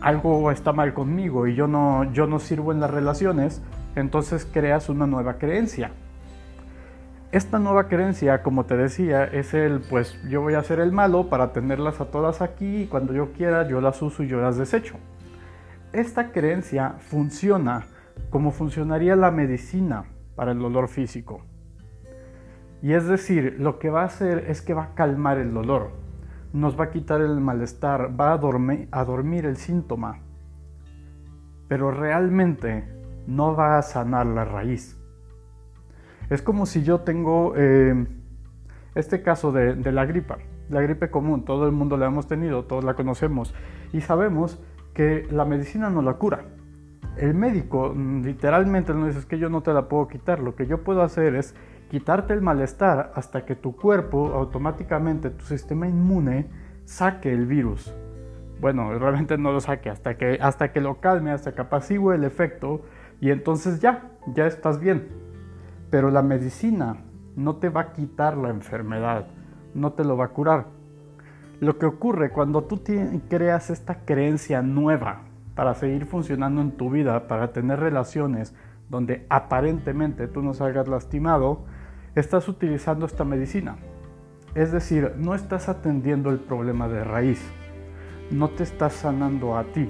algo 0.01 0.51
está 0.51 0.73
mal 0.73 0.93
conmigo 0.93 1.47
y 1.47 1.55
yo 1.55 1.65
no, 1.65 2.11
yo 2.11 2.27
no 2.27 2.39
sirvo 2.39 2.73
en 2.73 2.81
las 2.81 2.91
relaciones, 2.91 3.61
entonces 3.95 4.45
creas 4.45 4.89
una 4.89 5.07
nueva 5.07 5.35
creencia. 5.35 5.91
Esta 7.31 7.57
nueva 7.57 7.87
creencia, 7.87 8.43
como 8.43 8.65
te 8.65 8.75
decía, 8.75 9.23
es 9.23 9.53
el, 9.53 9.79
pues 9.79 10.21
yo 10.29 10.41
voy 10.41 10.55
a 10.55 10.63
ser 10.63 10.81
el 10.81 10.91
malo 10.91 11.29
para 11.29 11.53
tenerlas 11.53 12.01
a 12.01 12.11
todas 12.11 12.41
aquí 12.41 12.81
y 12.81 12.87
cuando 12.87 13.13
yo 13.13 13.31
quiera 13.31 13.65
yo 13.65 13.79
las 13.79 14.01
uso 14.01 14.23
y 14.23 14.27
yo 14.27 14.41
las 14.41 14.57
desecho. 14.57 14.95
Esta 15.93 16.33
creencia 16.33 16.95
funciona 16.99 17.85
como 18.29 18.51
funcionaría 18.51 19.15
la 19.15 19.31
medicina 19.31 20.03
para 20.35 20.51
el 20.51 20.59
dolor 20.59 20.89
físico. 20.89 21.45
Y 22.81 22.93
es 22.93 23.07
decir, 23.07 23.57
lo 23.59 23.79
que 23.79 23.89
va 23.89 24.03
a 24.03 24.05
hacer 24.05 24.45
es 24.47 24.61
que 24.61 24.73
va 24.73 24.83
a 24.83 24.95
calmar 24.95 25.37
el 25.37 25.53
dolor, 25.53 25.91
nos 26.53 26.79
va 26.79 26.85
a 26.85 26.89
quitar 26.91 27.21
el 27.21 27.39
malestar, 27.39 28.19
va 28.19 28.33
a 28.33 28.37
dormir, 28.37 29.45
el 29.45 29.57
síntoma. 29.57 30.19
pero 31.67 31.91
realmente 31.91 32.87
no 33.27 33.55
va 33.55 33.77
a 33.77 33.81
sanar 33.83 34.25
la 34.25 34.43
raíz. 34.43 34.97
Es 36.29 36.41
como 36.41 36.65
si 36.65 36.83
yo 36.83 37.01
tengo 37.01 37.53
eh, 37.55 38.07
este 38.95 39.21
caso 39.21 39.51
de, 39.51 39.75
de 39.75 39.91
la 39.91 40.05
gripa, 40.05 40.39
la 40.69 40.81
gripe 40.81 41.11
común, 41.11 41.45
todo 41.45 41.65
el 41.65 41.71
mundo 41.71 41.97
la 41.97 42.07
hemos 42.07 42.27
tenido, 42.27 42.65
todos 42.65 42.83
la 42.83 42.95
conocemos 42.95 43.53
y 43.93 44.01
sabemos 44.01 44.59
que 44.93 45.27
la 45.31 45.45
medicina 45.45 45.89
no 45.89 46.01
la 46.01 46.13
cura. 46.13 46.45
El 47.17 47.33
médico 47.33 47.93
mm, 47.95 48.23
literalmente 48.23 48.93
nos 48.93 49.15
dice 49.15 49.27
que 49.27 49.39
yo 49.39 49.49
no 49.49 49.61
te 49.61 49.73
la 49.73 49.87
puedo 49.87 50.07
quitar, 50.07 50.39
lo 50.39 50.55
que 50.55 50.65
yo 50.65 50.83
puedo 50.83 51.01
hacer 51.01 51.35
es 51.35 51.55
quitarte 51.89 52.33
el 52.33 52.41
malestar 52.41 53.11
hasta 53.15 53.45
que 53.45 53.55
tu 53.55 53.75
cuerpo 53.75 54.33
automáticamente, 54.33 55.31
tu 55.31 55.45
sistema 55.45 55.87
inmune, 55.87 56.49
saque 56.85 57.33
el 57.33 57.45
virus. 57.45 57.93
Bueno, 58.61 58.97
realmente 58.97 59.37
no 59.37 59.51
lo 59.51 59.59
saque 59.59 59.89
hasta 59.89 60.17
que, 60.17 60.37
hasta 60.41 60.71
que 60.71 60.81
lo 60.81 60.99
calme, 60.99 61.31
hasta 61.31 61.53
que 61.53 61.61
apacigue 61.61 62.15
el 62.15 62.23
efecto 62.23 62.81
y 63.19 63.31
entonces 63.31 63.81
ya, 63.81 64.11
ya 64.33 64.45
estás 64.45 64.79
bien. 64.79 65.07
Pero 65.89 66.11
la 66.11 66.21
medicina 66.21 66.97
no 67.35 67.55
te 67.55 67.69
va 67.69 67.81
a 67.81 67.93
quitar 67.93 68.37
la 68.37 68.49
enfermedad, 68.49 69.27
no 69.73 69.93
te 69.93 70.03
lo 70.03 70.17
va 70.17 70.25
a 70.25 70.29
curar. 70.29 70.67
Lo 71.59 71.77
que 71.77 71.85
ocurre 71.85 72.31
cuando 72.31 72.63
tú 72.63 72.81
creas 73.27 73.69
esta 73.69 74.05
creencia 74.05 74.61
nueva 74.61 75.23
para 75.55 75.73
seguir 75.73 76.05
funcionando 76.05 76.61
en 76.61 76.71
tu 76.71 76.89
vida, 76.89 77.27
para 77.27 77.51
tener 77.51 77.79
relaciones 77.79 78.55
donde 78.89 79.25
aparentemente 79.29 80.27
tú 80.27 80.41
no 80.41 80.53
salgas 80.53 80.87
lastimado, 80.87 81.65
estás 82.15 82.47
utilizando 82.47 83.05
esta 83.05 83.23
medicina. 83.23 83.77
Es 84.55 84.71
decir, 84.71 85.13
no 85.17 85.35
estás 85.35 85.69
atendiendo 85.69 86.31
el 86.31 86.39
problema 86.39 86.87
de 86.87 87.03
raíz, 87.03 87.41
no 88.31 88.49
te 88.49 88.63
estás 88.63 88.93
sanando 88.93 89.57
a 89.57 89.63
ti, 89.63 89.87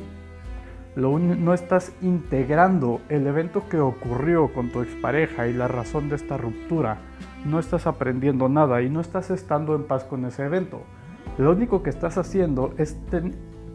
no 0.95 1.53
estás 1.53 1.93
integrando 2.01 2.99
el 3.07 3.25
evento 3.25 3.63
que 3.69 3.79
ocurrió 3.79 4.51
con 4.53 4.69
tu 4.69 4.81
expareja 4.81 5.47
y 5.47 5.53
la 5.53 5.69
razón 5.69 6.09
de 6.09 6.17
esta 6.17 6.35
ruptura, 6.35 6.97
no 7.45 7.57
estás 7.57 7.87
aprendiendo 7.87 8.49
nada 8.49 8.81
y 8.81 8.89
no 8.89 8.99
estás 8.99 9.31
estando 9.31 9.75
en 9.75 9.83
paz 9.83 10.03
con 10.03 10.25
ese 10.25 10.43
evento. 10.43 10.81
Lo 11.37 11.51
único 11.51 11.81
que 11.83 11.89
estás 11.89 12.17
haciendo 12.17 12.73
es 12.77 12.97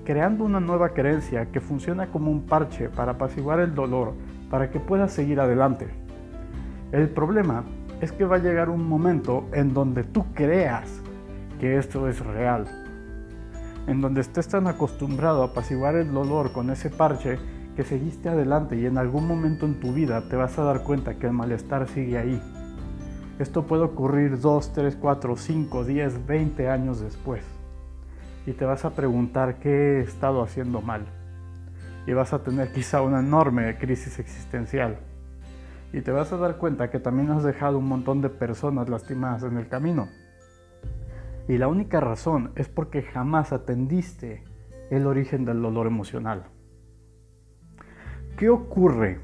creando 0.04 0.44
una 0.44 0.60
nueva 0.60 0.90
creencia 0.90 1.50
que 1.50 1.62
funciona 1.62 2.08
como 2.08 2.30
un 2.30 2.44
parche 2.44 2.90
para 2.90 3.12
apaciguar 3.12 3.60
el 3.60 3.74
dolor, 3.74 4.12
para 4.50 4.70
que 4.70 4.80
puedas 4.80 5.12
seguir 5.12 5.40
adelante. 5.40 5.88
El 6.92 7.08
problema 7.08 7.64
es 8.00 8.12
que 8.12 8.24
va 8.24 8.36
a 8.36 8.40
llegar 8.40 8.68
un 8.70 8.86
momento 8.86 9.48
en 9.52 9.72
donde 9.72 10.04
tú 10.04 10.24
creas 10.34 11.00
que 11.60 11.78
esto 11.78 12.08
es 12.08 12.20
real, 12.24 12.66
en 13.86 14.00
donde 14.00 14.20
estés 14.20 14.48
tan 14.48 14.66
acostumbrado 14.66 15.42
a 15.42 15.46
apaciguar 15.46 15.94
el 15.96 16.12
dolor 16.12 16.52
con 16.52 16.70
ese 16.70 16.90
parche 16.90 17.38
que 17.76 17.84
seguiste 17.84 18.28
adelante 18.28 18.76
y 18.76 18.86
en 18.86 18.98
algún 18.98 19.26
momento 19.26 19.66
en 19.66 19.80
tu 19.80 19.92
vida 19.92 20.28
te 20.28 20.36
vas 20.36 20.58
a 20.58 20.64
dar 20.64 20.82
cuenta 20.82 21.14
que 21.14 21.26
el 21.26 21.32
malestar 21.32 21.88
sigue 21.88 22.18
ahí. 22.18 22.40
Esto 23.38 23.66
puede 23.66 23.82
ocurrir 23.82 24.38
2, 24.38 24.72
3, 24.72 24.96
4, 25.00 25.36
5, 25.36 25.84
10, 25.84 26.26
20 26.26 26.68
años 26.68 27.00
después. 27.00 27.42
Y 28.46 28.52
te 28.52 28.64
vas 28.64 28.84
a 28.84 28.90
preguntar 28.90 29.56
qué 29.58 29.98
he 29.98 30.00
estado 30.02 30.42
haciendo 30.42 30.82
mal. 30.82 31.06
Y 32.06 32.12
vas 32.12 32.32
a 32.32 32.44
tener 32.44 32.72
quizá 32.72 33.02
una 33.02 33.20
enorme 33.20 33.76
crisis 33.78 34.18
existencial 34.20 34.98
y 35.94 36.00
te 36.00 36.10
vas 36.10 36.32
a 36.32 36.36
dar 36.36 36.56
cuenta 36.56 36.90
que 36.90 36.98
también 36.98 37.30
has 37.30 37.44
dejado 37.44 37.78
un 37.78 37.86
montón 37.86 38.20
de 38.20 38.28
personas 38.28 38.88
lastimadas 38.88 39.44
en 39.44 39.56
el 39.56 39.68
camino. 39.68 40.08
Y 41.46 41.56
la 41.56 41.68
única 41.68 42.00
razón 42.00 42.50
es 42.56 42.68
porque 42.68 43.02
jamás 43.02 43.52
atendiste 43.52 44.42
el 44.90 45.06
origen 45.06 45.44
del 45.44 45.62
dolor 45.62 45.86
emocional. 45.86 46.46
¿Qué 48.36 48.48
ocurre 48.48 49.20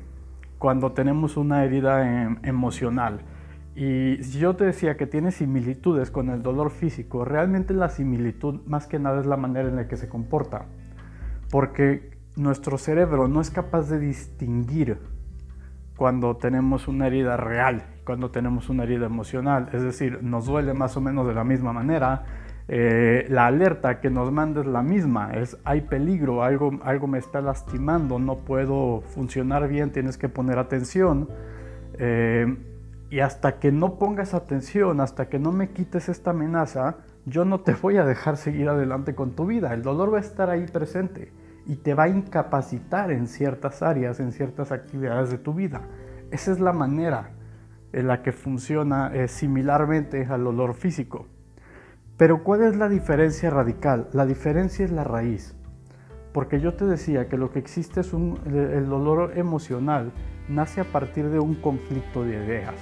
cuando 0.59 0.93
tenemos 0.93 1.37
una 1.37 1.65
herida 1.65 2.25
em, 2.25 2.39
emocional? 2.45 3.23
Y 3.75 4.23
yo 4.39 4.55
te 4.55 4.65
decía 4.65 4.97
que 4.97 5.09
tiene 5.09 5.33
similitudes 5.33 6.13
con 6.13 6.31
el 6.31 6.41
dolor 6.41 6.71
físico, 6.71 7.25
realmente 7.25 7.75
la 7.75 7.89
similitud 7.89 8.61
más 8.67 8.87
que 8.87 9.01
nada 9.01 9.19
es 9.19 9.27
la 9.27 9.37
manera 9.37 9.69
en 9.69 9.75
la 9.75 9.89
que 9.89 9.97
se 9.97 10.09
comporta. 10.09 10.67
Porque 11.51 12.13
nuestro 12.37 12.79
cerebro 12.79 13.27
no 13.27 13.41
es 13.41 13.51
capaz 13.51 13.91
de 13.91 13.99
distinguir 13.99 14.99
cuando 16.01 16.35
tenemos 16.39 16.89
una 16.89 17.09
herida 17.09 17.37
real, 17.37 17.83
cuando 18.07 18.31
tenemos 18.31 18.71
una 18.71 18.85
herida 18.85 19.05
emocional. 19.05 19.69
Es 19.75 19.83
decir, 19.83 20.21
nos 20.23 20.47
duele 20.47 20.73
más 20.73 20.97
o 20.97 21.03
menos 21.03 21.27
de 21.27 21.35
la 21.35 21.45
misma 21.45 21.75
manera. 21.75 22.25
Eh, 22.69 23.27
la 23.29 23.45
alerta 23.49 24.01
que 24.01 24.09
nos 24.09 24.33
manda 24.33 24.63
es 24.63 24.67
la 24.67 24.83
misma, 24.83 25.35
es 25.35 25.59
hay 25.63 25.83
peligro, 25.83 26.43
algo, 26.43 26.81
algo 26.85 27.07
me 27.07 27.19
está 27.19 27.43
lastimando, 27.43 28.19
no 28.19 28.39
puedo 28.39 29.03
funcionar 29.09 29.69
bien, 29.69 29.93
tienes 29.93 30.17
que 30.17 30.31
poner 30.31 30.59
atención. 30.59 31.29
Eh, 31.99 32.57
y 33.11 33.21
hasta 33.21 33.59
que 33.59 33.71
no 33.71 33.99
pongas 33.99 34.33
atención, 34.33 35.03
hasta 35.03 35.29
que 35.29 35.39
no 35.39 35.53
me 35.53 35.69
quites 35.69 36.09
esta 36.09 36.31
amenaza, 36.31 36.97
yo 37.27 37.45
no 37.45 37.61
te 37.61 37.75
voy 37.75 37.99
a 37.99 38.07
dejar 38.07 38.39
seguir 38.39 38.71
adelante 38.71 39.15
con 39.15 39.33
tu 39.33 39.45
vida. 39.45 39.75
El 39.75 39.83
dolor 39.83 40.15
va 40.15 40.17
a 40.17 40.23
estar 40.23 40.49
ahí 40.49 40.65
presente 40.65 41.31
y 41.71 41.77
te 41.77 41.95
va 41.95 42.03
a 42.03 42.09
incapacitar 42.09 43.13
en 43.13 43.29
ciertas 43.29 43.81
áreas, 43.81 44.19
en 44.19 44.33
ciertas 44.33 44.73
actividades 44.73 45.31
de 45.31 45.39
tu 45.39 45.55
vida. 45.55 45.83
Esa 46.33 46.51
es 46.51 46.59
la 46.59 46.73
manera 46.73 47.31
en 47.93 48.09
la 48.09 48.23
que 48.23 48.33
funciona 48.33 49.15
eh, 49.15 49.29
similarmente 49.29 50.27
al 50.27 50.43
dolor 50.43 50.75
físico. 50.75 51.29
Pero 52.17 52.43
¿cuál 52.43 52.65
es 52.65 52.75
la 52.75 52.89
diferencia 52.89 53.51
radical? 53.51 54.09
La 54.13 54.27
diferencia 54.27 54.85
es 54.85 54.91
la 54.91 55.05
raíz. 55.05 55.55
Porque 56.33 56.59
yo 56.59 56.75
te 56.75 56.87
decía 56.87 57.29
que 57.29 57.39
lo 57.39 57.53
que 57.53 57.61
existe 57.61 58.01
es 58.01 58.13
un, 58.13 58.41
el 58.47 58.89
dolor 58.89 59.39
emocional, 59.39 60.11
nace 60.49 60.81
a 60.81 60.91
partir 60.91 61.31
de 61.31 61.39
un 61.39 61.55
conflicto 61.55 62.25
de 62.25 62.33
ideas. 62.33 62.75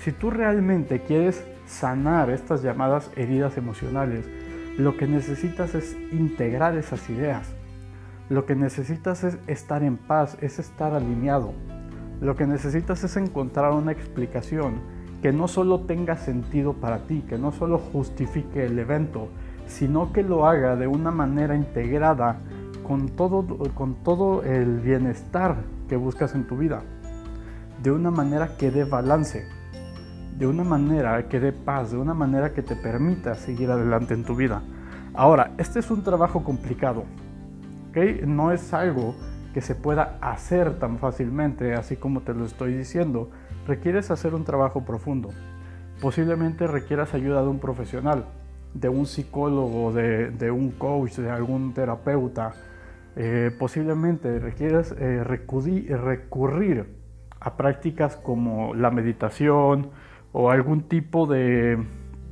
Si 0.00 0.12
tú 0.12 0.28
realmente 0.28 1.00
quieres 1.00 1.46
sanar 1.64 2.28
estas 2.28 2.62
llamadas 2.62 3.10
heridas 3.16 3.56
emocionales, 3.56 4.28
lo 4.76 4.98
que 4.98 5.06
necesitas 5.06 5.74
es 5.74 5.96
integrar 6.12 6.76
esas 6.76 7.08
ideas 7.08 7.54
lo 8.32 8.46
que 8.46 8.56
necesitas 8.56 9.24
es 9.24 9.38
estar 9.46 9.82
en 9.82 9.98
paz, 9.98 10.38
es 10.40 10.58
estar 10.58 10.94
alineado. 10.94 11.52
Lo 12.22 12.34
que 12.34 12.46
necesitas 12.46 13.04
es 13.04 13.18
encontrar 13.18 13.72
una 13.72 13.92
explicación 13.92 14.80
que 15.20 15.32
no 15.32 15.48
solo 15.48 15.80
tenga 15.80 16.16
sentido 16.16 16.72
para 16.72 17.00
ti, 17.06 17.22
que 17.28 17.36
no 17.36 17.52
solo 17.52 17.76
justifique 17.76 18.64
el 18.64 18.78
evento, 18.78 19.28
sino 19.66 20.14
que 20.14 20.22
lo 20.22 20.46
haga 20.46 20.76
de 20.76 20.86
una 20.86 21.10
manera 21.10 21.54
integrada 21.54 22.38
con 22.82 23.10
todo, 23.10 23.46
con 23.74 23.96
todo 23.96 24.42
el 24.44 24.80
bienestar 24.80 25.56
que 25.86 25.96
buscas 25.96 26.34
en 26.34 26.46
tu 26.46 26.56
vida. 26.56 26.80
De 27.82 27.90
una 27.90 28.10
manera 28.10 28.56
que 28.56 28.70
dé 28.70 28.84
balance, 28.84 29.44
de 30.38 30.46
una 30.46 30.64
manera 30.64 31.28
que 31.28 31.38
dé 31.38 31.52
paz, 31.52 31.90
de 31.90 31.98
una 31.98 32.14
manera 32.14 32.54
que 32.54 32.62
te 32.62 32.76
permita 32.76 33.34
seguir 33.34 33.70
adelante 33.70 34.14
en 34.14 34.24
tu 34.24 34.34
vida. 34.34 34.62
Ahora, 35.12 35.52
este 35.58 35.80
es 35.80 35.90
un 35.90 36.02
trabajo 36.02 36.42
complicado, 36.42 37.04
no 38.26 38.52
es 38.52 38.72
algo 38.74 39.14
que 39.52 39.60
se 39.60 39.74
pueda 39.74 40.18
hacer 40.20 40.78
tan 40.78 40.98
fácilmente, 40.98 41.74
así 41.74 41.96
como 41.96 42.22
te 42.22 42.34
lo 42.34 42.44
estoy 42.44 42.74
diciendo. 42.74 43.30
Requieres 43.66 44.10
hacer 44.10 44.34
un 44.34 44.44
trabajo 44.44 44.84
profundo. 44.84 45.28
Posiblemente 46.00 46.66
requieras 46.66 47.14
ayuda 47.14 47.42
de 47.42 47.48
un 47.48 47.58
profesional, 47.58 48.24
de 48.74 48.88
un 48.88 49.06
psicólogo, 49.06 49.92
de, 49.92 50.50
un 50.50 50.70
coach, 50.72 51.16
de 51.16 51.30
algún 51.30 51.74
terapeuta. 51.74 52.52
Eh, 53.14 53.50
posiblemente 53.58 54.38
requieras 54.38 54.92
eh, 54.98 55.22
recurrir, 55.22 57.02
a 57.44 57.56
prácticas 57.56 58.16
como 58.16 58.72
la 58.72 58.92
meditación 58.92 59.90
o 60.30 60.50
algún 60.50 60.82
tipo 60.82 61.26
de 61.26 61.76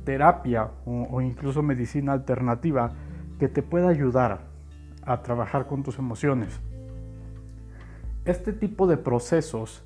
terapia 0.05 0.69
o 0.85 1.21
incluso 1.21 1.61
medicina 1.61 2.13
alternativa 2.13 2.93
que 3.37 3.49
te 3.49 3.61
pueda 3.61 3.89
ayudar 3.89 4.50
a 5.03 5.21
trabajar 5.21 5.67
con 5.67 5.83
tus 5.83 5.99
emociones. 5.99 6.59
Este 8.25 8.53
tipo 8.53 8.87
de 8.87 8.97
procesos 8.97 9.83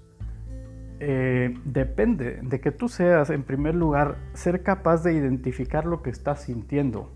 eh, 0.99 1.57
depende 1.63 2.39
de 2.41 2.59
que 2.59 2.71
tú 2.71 2.89
seas, 2.89 3.29
en 3.29 3.43
primer 3.43 3.75
lugar, 3.75 4.17
ser 4.33 4.63
capaz 4.63 5.03
de 5.03 5.13
identificar 5.13 5.85
lo 5.85 6.01
que 6.01 6.09
estás 6.09 6.41
sintiendo, 6.43 7.11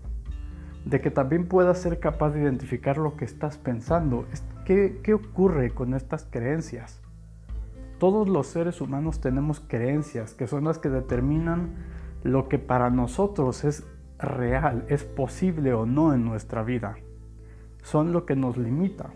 de 0.84 1.00
que 1.00 1.10
también 1.10 1.46
puedas 1.46 1.78
ser 1.78 2.00
capaz 2.00 2.30
de 2.30 2.40
identificar 2.40 2.96
lo 2.96 3.16
que 3.16 3.26
estás 3.26 3.58
pensando. 3.58 4.26
¿Qué, 4.64 5.00
qué 5.02 5.14
ocurre 5.14 5.70
con 5.70 5.94
estas 5.94 6.24
creencias? 6.24 7.02
Todos 7.98 8.28
los 8.28 8.46
seres 8.46 8.80
humanos 8.80 9.20
tenemos 9.20 9.60
creencias 9.60 10.32
que 10.32 10.46
son 10.46 10.64
las 10.64 10.78
que 10.78 10.88
determinan 10.88 11.74
lo 12.22 12.48
que 12.48 12.58
para 12.58 12.88
nosotros 12.88 13.64
es 13.64 13.86
real, 14.18 14.86
es 14.88 15.04
posible 15.04 15.74
o 15.74 15.84
no 15.84 16.14
en 16.14 16.24
nuestra 16.24 16.62
vida 16.62 16.96
son 17.82 18.12
lo 18.12 18.26
que 18.26 18.36
nos 18.36 18.56
limita. 18.56 19.10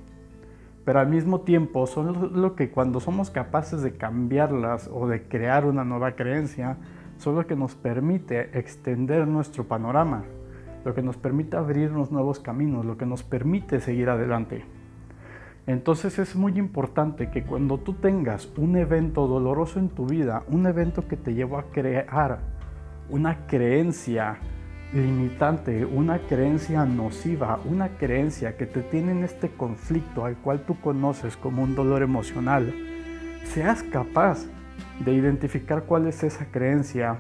Pero 0.85 1.01
al 1.01 1.09
mismo 1.09 1.41
tiempo 1.41 1.87
son 1.87 2.41
lo 2.41 2.55
que 2.55 2.71
cuando 2.71 3.01
somos 3.01 3.31
capaces 3.31 3.83
de 3.83 3.97
cambiarlas 3.97 4.91
o 4.93 5.07
de 5.09 5.23
crear 5.23 5.65
una 5.65 5.85
nueva 5.85 6.13
creencia, 6.13 6.77
son 7.17 7.37
lo 7.37 7.47
que 7.47 7.57
nos 7.57 7.75
permite 7.75 8.59
extender 8.59 9.27
nuestro 9.27 9.65
panorama, 9.65 10.25
lo 10.85 10.95
que 10.95 11.03
nos 11.03 11.17
permite 11.17 11.57
abrirnos 11.57 12.11
nuevos 12.11 12.41
caminos, 12.41 12.85
lo 12.85 12.99
que 12.99 13.07
nos 13.07 13.23
permite 13.23 13.81
seguir 13.81 14.11
adelante. 14.11 14.65
Entonces 15.67 16.19
es 16.19 16.37
muy 16.37 16.59
importante 16.59 17.31
que 17.31 17.45
cuando 17.45 17.79
tú 17.79 17.95
tengas 17.95 18.53
un 18.59 18.77
evento 18.77 19.27
doloroso 19.27 19.79
en 19.79 19.89
tu 19.89 20.07
vida, 20.07 20.43
un 20.49 20.67
evento 20.67 21.09
que 21.09 21.17
te 21.17 21.33
llevó 21.33 21.57
a 21.57 21.71
crear 21.71 22.41
una 23.09 23.47
creencia 23.47 24.39
limitante, 24.95 25.85
una 25.85 26.21
creencia 26.21 26.85
nociva, 26.85 27.59
una 27.65 27.89
creencia 27.89 28.57
que 28.57 28.67
te 28.67 28.81
tiene 28.81 29.13
en 29.13 29.25
este 29.25 29.51
conflicto 29.51 30.25
al 30.25 30.37
cual 30.37 30.61
tú 30.61 30.81
conoces 30.81 31.37
como 31.37 31.63
un 31.63 31.75
dolor 31.75 32.03
emocional, 32.03 32.73
seas 33.45 33.83
capaz 33.83 34.47
de 35.05 35.13
identificar 35.13 35.83
cuál 35.83 36.07
es 36.07 36.23
esa 36.23 36.47
creencia 36.47 37.19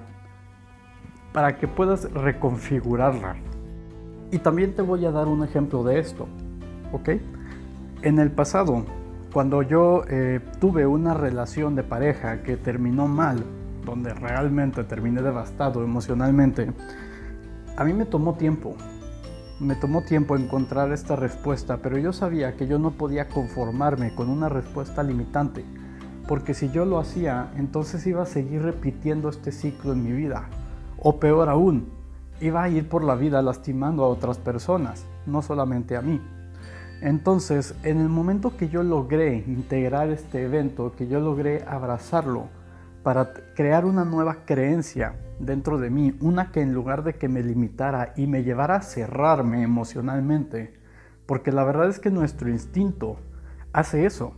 para 1.32 1.58
que 1.58 1.66
puedas 1.66 2.10
reconfigurarla. 2.12 3.36
Y 4.30 4.38
también 4.38 4.74
te 4.74 4.82
voy 4.82 5.04
a 5.04 5.10
dar 5.10 5.26
un 5.26 5.42
ejemplo 5.42 5.82
de 5.82 5.98
esto, 5.98 6.28
¿ok? 6.92 7.10
En 8.02 8.20
el 8.20 8.30
pasado, 8.30 8.84
cuando 9.32 9.62
yo 9.62 10.04
eh, 10.08 10.40
tuve 10.60 10.86
una 10.86 11.14
relación 11.14 11.74
de 11.74 11.82
pareja 11.82 12.42
que 12.42 12.56
terminó 12.56 13.08
mal, 13.08 13.44
donde 13.84 14.14
realmente 14.14 14.84
terminé 14.84 15.22
devastado 15.22 15.82
emocionalmente, 15.82 16.68
a 17.76 17.84
mí 17.84 17.92
me 17.92 18.06
tomó 18.06 18.34
tiempo, 18.34 18.76
me 19.58 19.74
tomó 19.74 20.02
tiempo 20.02 20.36
encontrar 20.36 20.92
esta 20.92 21.16
respuesta, 21.16 21.78
pero 21.78 21.98
yo 21.98 22.12
sabía 22.12 22.56
que 22.56 22.66
yo 22.68 22.78
no 22.78 22.92
podía 22.92 23.28
conformarme 23.28 24.14
con 24.14 24.30
una 24.30 24.48
respuesta 24.48 25.02
limitante, 25.02 25.64
porque 26.28 26.54
si 26.54 26.70
yo 26.70 26.84
lo 26.84 26.98
hacía, 26.98 27.52
entonces 27.56 28.06
iba 28.06 28.22
a 28.22 28.26
seguir 28.26 28.62
repitiendo 28.62 29.28
este 29.28 29.50
ciclo 29.50 29.92
en 29.92 30.04
mi 30.04 30.12
vida, 30.12 30.48
o 30.98 31.18
peor 31.18 31.48
aún, 31.48 31.88
iba 32.40 32.62
a 32.62 32.68
ir 32.68 32.88
por 32.88 33.02
la 33.02 33.16
vida 33.16 33.42
lastimando 33.42 34.04
a 34.04 34.08
otras 34.08 34.38
personas, 34.38 35.04
no 35.26 35.42
solamente 35.42 35.96
a 35.96 36.02
mí. 36.02 36.20
Entonces, 37.00 37.74
en 37.82 38.00
el 38.00 38.08
momento 38.08 38.56
que 38.56 38.68
yo 38.68 38.82
logré 38.82 39.44
integrar 39.48 40.10
este 40.10 40.44
evento, 40.44 40.92
que 40.96 41.08
yo 41.08 41.20
logré 41.20 41.64
abrazarlo, 41.66 42.48
para 43.04 43.34
crear 43.54 43.84
una 43.84 44.04
nueva 44.04 44.46
creencia 44.46 45.14
dentro 45.38 45.78
de 45.78 45.90
mí, 45.90 46.16
una 46.20 46.50
que 46.50 46.62
en 46.62 46.72
lugar 46.72 47.04
de 47.04 47.14
que 47.14 47.28
me 47.28 47.42
limitara 47.42 48.14
y 48.16 48.26
me 48.26 48.42
llevara 48.42 48.76
a 48.76 48.82
cerrarme 48.82 49.62
emocionalmente, 49.62 50.74
porque 51.26 51.52
la 51.52 51.64
verdad 51.64 51.90
es 51.90 52.00
que 52.00 52.10
nuestro 52.10 52.48
instinto 52.48 53.18
hace 53.74 54.06
eso. 54.06 54.32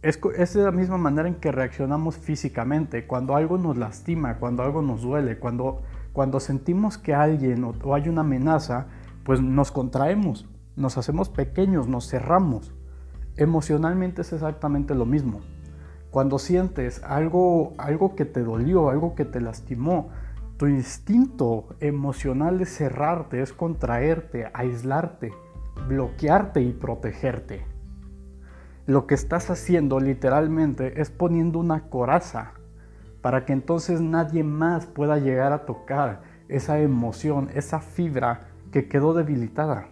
Es, 0.00 0.18
es 0.38 0.56
la 0.56 0.70
misma 0.70 0.96
manera 0.96 1.28
en 1.28 1.34
que 1.34 1.52
reaccionamos 1.52 2.16
físicamente, 2.16 3.06
cuando 3.06 3.36
algo 3.36 3.58
nos 3.58 3.76
lastima, 3.76 4.38
cuando 4.38 4.62
algo 4.62 4.80
nos 4.80 5.02
duele, 5.02 5.38
cuando, 5.38 5.82
cuando 6.14 6.40
sentimos 6.40 6.96
que 6.96 7.12
alguien 7.14 7.62
o 7.62 7.94
hay 7.94 8.08
una 8.08 8.22
amenaza, 8.22 8.86
pues 9.22 9.42
nos 9.42 9.70
contraemos, 9.70 10.48
nos 10.76 10.96
hacemos 10.96 11.28
pequeños, 11.28 11.88
nos 11.88 12.08
cerramos. 12.08 12.72
Emocionalmente 13.36 14.22
es 14.22 14.32
exactamente 14.32 14.94
lo 14.94 15.04
mismo. 15.04 15.42
Cuando 16.10 16.38
sientes 16.38 17.02
algo, 17.02 17.74
algo 17.78 18.14
que 18.14 18.24
te 18.24 18.42
dolió, 18.42 18.90
algo 18.90 19.14
que 19.14 19.24
te 19.24 19.40
lastimó, 19.40 20.10
tu 20.56 20.66
instinto 20.66 21.66
emocional 21.80 22.60
es 22.62 22.74
cerrarte, 22.74 23.42
es 23.42 23.52
contraerte, 23.52 24.48
aislarte, 24.54 25.32
bloquearte 25.86 26.62
y 26.62 26.72
protegerte. 26.72 27.66
Lo 28.86 29.06
que 29.06 29.14
estás 29.14 29.50
haciendo 29.50 30.00
literalmente 30.00 31.00
es 31.00 31.10
poniendo 31.10 31.58
una 31.58 31.90
coraza 31.90 32.52
para 33.20 33.44
que 33.44 33.52
entonces 33.52 34.00
nadie 34.00 34.44
más 34.44 34.86
pueda 34.86 35.18
llegar 35.18 35.52
a 35.52 35.66
tocar 35.66 36.22
esa 36.48 36.78
emoción, 36.78 37.50
esa 37.54 37.80
fibra 37.80 38.48
que 38.70 38.88
quedó 38.88 39.12
debilitada, 39.12 39.88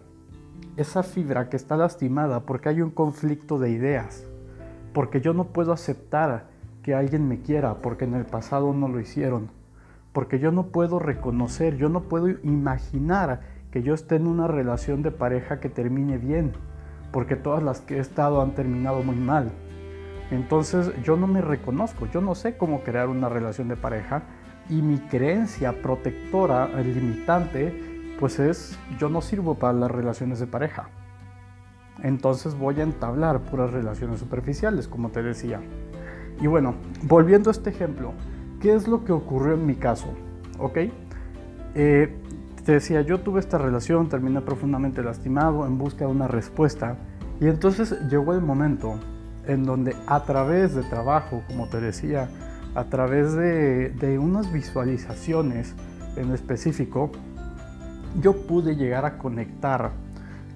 esa 0.77 1.03
fibra 1.03 1.49
que 1.49 1.57
está 1.57 1.77
lastimada 1.77 2.39
porque 2.45 2.69
hay 2.69 2.81
un 2.81 2.91
conflicto 2.91 3.59
de 3.59 3.69
ideas 3.69 4.25
porque 4.95 5.19
yo 5.19 5.33
no 5.33 5.47
puedo 5.47 5.73
aceptar 5.73 6.45
que 6.81 6.95
alguien 6.95 7.27
me 7.27 7.41
quiera 7.41 7.81
porque 7.81 8.05
en 8.05 8.13
el 8.13 8.25
pasado 8.25 8.73
no 8.73 8.87
lo 8.87 9.01
hicieron, 9.01 9.51
porque 10.13 10.39
yo 10.39 10.53
no 10.53 10.67
puedo 10.67 10.99
reconocer, 10.99 11.75
yo 11.75 11.89
no 11.89 12.03
puedo 12.03 12.29
imaginar 12.29 13.41
que 13.71 13.83
yo 13.83 13.93
esté 13.93 14.15
en 14.15 14.25
una 14.25 14.47
relación 14.47 15.01
de 15.01 15.11
pareja 15.11 15.59
que 15.59 15.67
termine 15.67 16.17
bien, 16.17 16.53
porque 17.11 17.35
todas 17.35 17.61
las 17.61 17.81
que 17.81 17.97
he 17.97 17.99
estado 17.99 18.41
han 18.41 18.55
terminado 18.55 19.03
muy 19.03 19.17
mal. 19.17 19.51
Entonces 20.31 20.93
yo 21.03 21.17
no 21.17 21.27
me 21.27 21.41
reconozco, 21.41 22.07
yo 22.07 22.21
no 22.21 22.33
sé 22.33 22.55
cómo 22.55 22.79
crear 22.79 23.09
una 23.09 23.27
relación 23.27 23.67
de 23.67 23.75
pareja 23.75 24.23
y 24.69 24.81
mi 24.81 24.99
creencia 24.99 25.81
protectora, 25.81 26.69
limitante, 26.69 28.15
pues 28.17 28.39
es 28.39 28.79
yo 28.97 29.09
no 29.09 29.21
sirvo 29.21 29.55
para 29.55 29.73
las 29.73 29.91
relaciones 29.91 30.39
de 30.39 30.47
pareja 30.47 30.87
entonces 32.03 32.55
voy 32.55 32.79
a 32.79 32.83
entablar 32.83 33.41
puras 33.41 33.71
relaciones 33.71 34.19
superficiales, 34.19 34.87
como 34.87 35.09
te 35.09 35.23
decía. 35.23 35.61
Y 36.41 36.47
bueno, 36.47 36.75
volviendo 37.03 37.49
a 37.49 37.51
este 37.51 37.69
ejemplo, 37.69 38.13
¿qué 38.61 38.73
es 38.73 38.87
lo 38.87 39.03
que 39.05 39.11
ocurrió 39.11 39.53
en 39.53 39.65
mi 39.65 39.75
caso? 39.75 40.07
¿Ok? 40.59 40.77
Eh, 41.75 42.15
te 42.65 42.73
decía, 42.73 43.01
yo 43.01 43.19
tuve 43.19 43.39
esta 43.39 43.57
relación, 43.57 44.09
terminé 44.09 44.41
profundamente 44.41 45.03
lastimado 45.03 45.65
en 45.65 45.77
busca 45.77 46.05
de 46.05 46.11
una 46.11 46.27
respuesta. 46.27 46.97
Y 47.39 47.47
entonces 47.47 47.95
llegó 48.09 48.33
el 48.33 48.41
momento 48.41 48.99
en 49.45 49.63
donde 49.63 49.95
a 50.07 50.23
través 50.23 50.73
de 50.73 50.83
trabajo, 50.83 51.43
como 51.47 51.67
te 51.67 51.79
decía, 51.79 52.29
a 52.73 52.85
través 52.85 53.33
de, 53.33 53.89
de 53.89 54.19
unas 54.19 54.51
visualizaciones 54.51 55.75
en 56.15 56.31
específico, 56.31 57.11
yo 58.21 58.47
pude 58.47 58.75
llegar 58.75 59.05
a 59.05 59.17
conectar 59.17 59.91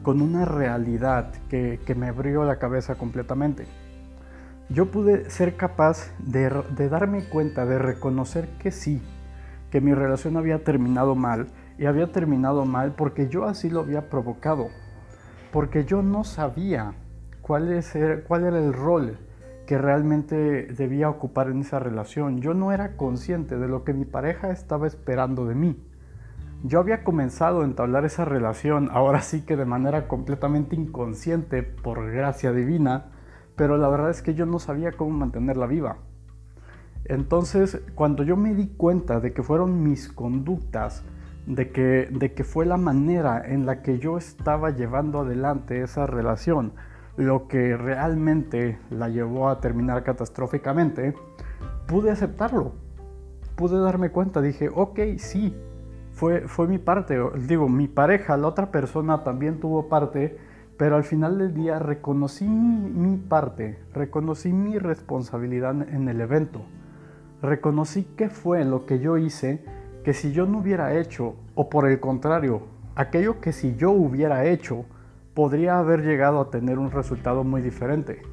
con 0.04 0.22
una 0.22 0.46
realidad 0.46 1.34
que, 1.50 1.80
me 1.96 2.08
abrió 2.08 2.44
la 2.44 2.58
cabeza 2.58 2.96
completamente. 2.96 3.66
Yo 4.70 4.92
pude 4.92 5.30
ser 5.30 5.56
capaz 5.56 6.12
de, 6.20 6.50
de 6.76 6.90
darme 6.90 7.24
cuenta, 7.24 7.66
de 7.66 7.80
reconocer 7.80 8.48
que 8.60 8.72
sí, 8.72 9.02
que 9.72 9.82
mi 9.82 9.94
relación 9.94 10.38
había 10.38 10.64
terminado 10.64 11.16
mal 11.16 11.48
y 11.78 11.86
había 11.86 12.12
terminado 12.12 12.66
mal 12.66 12.94
porque 12.96 13.30
yo 13.30 13.46
así 13.46 13.70
lo 13.70 13.80
había 13.82 14.10
provocado, 14.10 14.68
porque 15.52 15.86
yo 15.86 16.02
no 16.02 16.24
sabía 16.24 16.94
cuál, 17.42 17.72
es, 17.72 17.98
cuál 18.28 18.44
era 18.44 18.60
el 18.60 18.74
rol 18.74 19.18
que 19.66 19.78
realmente 19.78 20.68
debía 20.68 21.10
ocupar 21.10 21.50
en 21.50 21.62
esa 21.62 21.80
relación. 21.80 22.42
Yo 22.42 22.54
no 22.54 22.72
era 22.72 22.98
consciente 22.98 23.58
de 23.58 23.68
lo 23.68 23.84
que 23.84 23.94
mi 23.94 24.06
pareja 24.06 24.52
estaba 24.52 24.88
esperando 24.88 25.46
de 25.46 25.56
mí. 25.56 25.89
Yo 26.64 26.80
había 26.80 27.06
comenzado 27.06 27.62
a 27.62 27.66
entablar 27.66 28.04
esa 28.04 28.26
relación, 28.26 28.90
ahora 28.92 29.22
sí 29.22 29.46
que 29.46 29.56
de 29.56 29.64
manera 29.64 30.10
completamente 30.10 30.76
inconsciente, 30.76 31.64
por 31.64 32.12
gracia 32.12 32.52
divina, 32.52 33.12
pero 33.56 33.78
la 33.78 33.88
verdad 33.88 34.10
es 34.10 34.22
que 34.22 34.34
yo 34.34 34.46
no 34.46 34.60
sabía 34.60 34.92
cómo 34.92 35.12
mantenerla 35.12 35.68
viva. 35.68 36.00
Entonces, 37.06 37.82
cuando 37.96 38.24
yo 38.24 38.36
me 38.36 38.56
di 38.56 38.68
cuenta 38.68 39.22
de 39.22 39.32
que 39.32 39.42
fueron 39.42 39.84
mis 39.84 40.10
conductas, 40.10 41.06
de 41.46 41.72
que, 41.72 42.10
de 42.12 42.34
que 42.34 42.44
fue 42.44 42.66
la 42.66 42.78
manera 42.78 43.42
en 43.46 43.66
la 43.66 43.82
que 43.82 43.98
yo 43.98 44.18
estaba 44.18 44.72
llevando 44.72 45.22
adelante 45.22 45.82
esa 45.82 46.08
relación, 46.08 46.74
lo 47.16 47.48
que 47.48 47.78
realmente 47.78 48.80
la 48.90 49.08
llevó 49.08 49.48
a 49.48 49.62
terminar 49.62 50.04
catastróficamente, 50.04 51.16
pude 51.88 52.12
aceptarlo. 52.12 52.74
Pude 53.56 53.80
darme 53.80 54.10
cuenta, 54.10 54.42
dije, 54.42 54.70
ok, 54.74 55.00
sí, 55.18 55.56
fue, 56.20 56.68
mi 56.68 56.78
parte, 56.80 57.18
digo, 57.48 57.70
mi 57.70 57.88
pareja, 57.88 58.36
la 58.36 58.48
otra 58.48 58.72
persona 58.72 59.24
también 59.24 59.62
tuvo 59.62 59.88
parte, 59.88 60.38
pero 60.78 60.98
al 60.98 61.06
final 61.06 61.38
del 61.38 61.54
día 61.54 61.80
reconocí 61.80 62.46
mi, 62.46 63.16
parte, 63.16 63.80
reconocí 63.94 64.52
mi 64.52 64.78
responsabilidad 64.80 65.82
en 65.90 66.10
el 66.10 66.20
evento, 66.20 66.62
reconocí 67.42 68.04
qué 68.18 68.30
fue 68.30 68.66
lo 68.66 68.86
que 68.86 69.00
yo 69.00 69.18
hice 69.18 69.64
que 70.04 70.14
si 70.14 70.34
yo 70.34 70.46
no 70.46 70.60
hubiera 70.60 70.94
hecho, 70.94 71.36
o 71.56 71.70
por 71.70 71.88
el 71.88 72.02
contrario, 72.02 72.64
aquello 72.96 73.40
que 73.40 73.54
si 73.54 73.78
yo 73.78 73.92
hubiera 73.92 74.46
hecho, 74.46 74.84
podría 75.34 75.80
haber 75.80 76.02
llegado 76.02 76.42
a 76.42 76.50
tener 76.50 76.80
un 76.80 76.92
resultado 76.92 77.46
muy 77.46 77.62
diferente. 77.62 78.24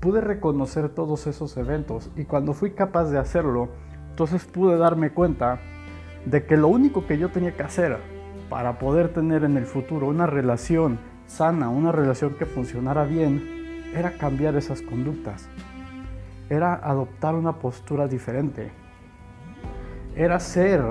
Pude 0.00 0.20
reconocer 0.20 0.88
todos 0.88 1.28
esos 1.28 1.56
eventos 1.56 2.10
y 2.16 2.24
cuando 2.24 2.54
fui 2.54 2.72
capaz 2.72 3.04
de 3.10 3.18
hacerlo, 3.18 3.68
entonces 4.10 4.44
pude 4.46 4.76
darme 4.78 5.10
cuenta 5.10 5.60
de 6.24 6.44
que 6.44 6.56
lo 6.56 6.68
único 6.68 7.06
que 7.06 7.18
yo 7.18 7.30
tenía 7.30 7.52
que 7.56 7.62
hacer 7.62 7.98
para 8.48 8.78
poder 8.78 9.08
tener 9.08 9.44
en 9.44 9.56
el 9.56 9.64
futuro 9.64 10.08
una 10.08 10.26
relación 10.26 10.98
sana, 11.26 11.68
una 11.68 11.92
relación 11.92 12.34
que 12.34 12.46
funcionara 12.46 13.04
bien, 13.04 13.92
era 13.94 14.12
cambiar 14.12 14.56
esas 14.56 14.82
conductas. 14.82 15.48
Era 16.48 16.74
adoptar 16.74 17.34
una 17.34 17.52
postura 17.52 18.08
diferente. 18.08 18.72
Era 20.16 20.40
ser 20.40 20.82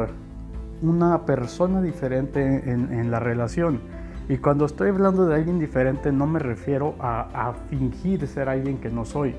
una 0.82 1.26
persona 1.26 1.82
diferente 1.82 2.42
en, 2.72 3.12
la 3.12 3.20
relación. 3.20 3.82
Y 4.30 4.38
cuando 4.38 4.66
estoy 4.66 4.90
hablando 4.90 5.26
de 5.26 5.36
alguien 5.36 5.60
diferente 5.60 6.12
no 6.12 6.26
me 6.28 6.40
refiero 6.40 6.96
a, 7.00 7.54
fingir 7.70 8.26
ser 8.28 8.48
alguien 8.48 8.78
que 8.78 8.90
no 8.90 9.04
soy, 9.04 9.36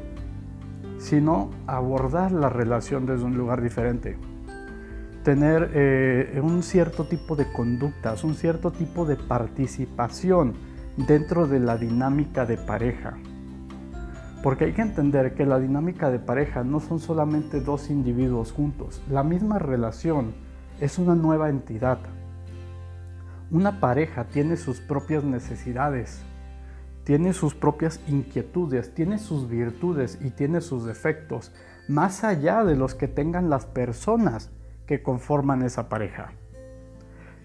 sino 0.98 1.50
abordar 1.66 2.32
la 2.32 2.50
relación 2.50 3.06
desde 3.06 3.24
un 3.24 3.38
lugar 3.38 3.62
diferente 3.62 4.18
tener 5.22 5.70
eh, 5.74 6.40
un 6.42 6.62
cierto 6.62 7.04
tipo 7.04 7.36
de 7.36 7.50
conductas, 7.52 8.24
un 8.24 8.34
cierto 8.34 8.70
tipo 8.70 9.04
de 9.04 9.16
participación 9.16 10.54
dentro 10.96 11.46
de 11.46 11.60
la 11.60 11.76
dinámica 11.76 12.46
de 12.46 12.56
pareja. 12.56 13.18
Porque 14.42 14.64
hay 14.64 14.72
que 14.72 14.82
entender 14.82 15.34
que 15.34 15.44
la 15.44 15.58
dinámica 15.58 16.10
de 16.10 16.18
pareja 16.18 16.64
no 16.64 16.80
son 16.80 16.98
solamente 16.98 17.60
dos 17.60 17.90
individuos 17.90 18.52
juntos. 18.52 19.02
La 19.10 19.22
misma 19.22 19.58
relación 19.58 20.32
es 20.80 20.98
una 20.98 21.14
nueva 21.14 21.50
entidad. 21.50 21.98
Una 23.50 23.80
pareja 23.80 24.24
tiene 24.24 24.56
sus 24.56 24.80
propias 24.80 25.24
necesidades, 25.24 26.22
tiene 27.04 27.34
sus 27.34 27.54
propias 27.54 28.00
inquietudes, 28.06 28.94
tiene 28.94 29.18
sus 29.18 29.48
virtudes 29.48 30.18
y 30.22 30.30
tiene 30.30 30.62
sus 30.62 30.86
defectos, 30.86 31.52
más 31.88 32.24
allá 32.24 32.64
de 32.64 32.76
los 32.76 32.94
que 32.94 33.08
tengan 33.08 33.50
las 33.50 33.66
personas 33.66 34.50
que 34.90 35.04
conforman 35.04 35.62
esa 35.62 35.88
pareja. 35.88 36.32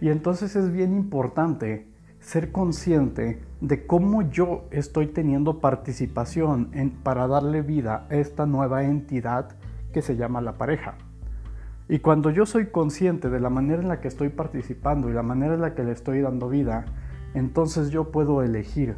Y 0.02 0.10
entonces 0.10 0.56
es 0.56 0.72
bien 0.72 0.96
importante 0.96 1.86
ser 2.20 2.52
consciente 2.52 3.40
de 3.62 3.86
cómo 3.86 4.24
yo 4.24 4.66
estoy 4.72 5.06
teniendo 5.06 5.60
participación 5.60 6.72
para 7.04 7.28
darle 7.28 7.62
vida 7.62 8.08
a 8.10 8.16
esta 8.16 8.48
nueva 8.48 8.86
entidad 8.86 9.50
que 9.94 10.02
se 10.02 10.16
llama 10.16 10.42
la 10.42 10.54
pareja. 10.54 10.96
Y 11.88 12.00
cuando 12.00 12.32
yo 12.32 12.48
soy 12.48 12.72
consciente 12.72 13.30
de 13.30 13.40
la 13.40 13.52
manera 13.52 13.80
en 13.80 13.90
la 13.90 14.02
que 14.02 14.08
estoy 14.08 14.30
participando 14.30 15.12
y 15.12 15.14
la 15.14 15.22
manera 15.22 15.54
en 15.54 15.62
la 15.62 15.76
que 15.76 15.84
le 15.84 15.92
estoy 15.92 16.22
dando 16.22 16.50
vida, 16.50 16.86
entonces 17.36 17.92
yo 17.92 18.12
puedo 18.12 18.42
elegir 18.42 18.98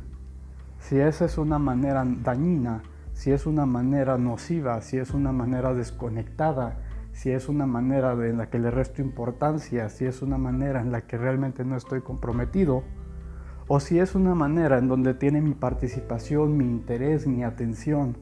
si 0.80 0.98
esa 1.02 1.26
es 1.26 1.38
una 1.38 1.60
manera 1.60 2.06
dañina, 2.24 2.82
si 3.12 3.34
es 3.34 3.46
una 3.46 3.66
manera 3.66 4.18
nociva, 4.18 4.82
si 4.82 4.98
es 5.00 5.12
una 5.12 5.34
manera 5.34 5.74
desconectada, 5.74 6.78
si 7.18 7.32
es 7.32 7.50
una 7.50 7.66
manera 7.66 8.12
en 8.12 8.38
la 8.38 8.52
que 8.52 8.60
le 8.60 8.70
resto 8.70 9.02
importancia, 9.02 9.90
si 9.90 10.06
es 10.06 10.22
una 10.22 10.38
manera 10.38 10.82
en 10.82 10.92
la 10.92 11.08
que 11.08 11.18
realmente 11.18 11.66
no 11.66 11.76
estoy 11.76 12.02
comprometido, 12.02 12.84
o 13.68 13.80
si 13.80 13.98
es 13.98 14.14
una 14.14 14.36
manera 14.36 14.78
en 14.78 14.88
donde 14.88 15.16
tiene 15.16 15.42
mi 15.42 15.56
participación, 15.56 16.56
mi 16.56 16.66
interés, 16.66 17.26
mi 17.26 17.44
atención, 17.44 18.18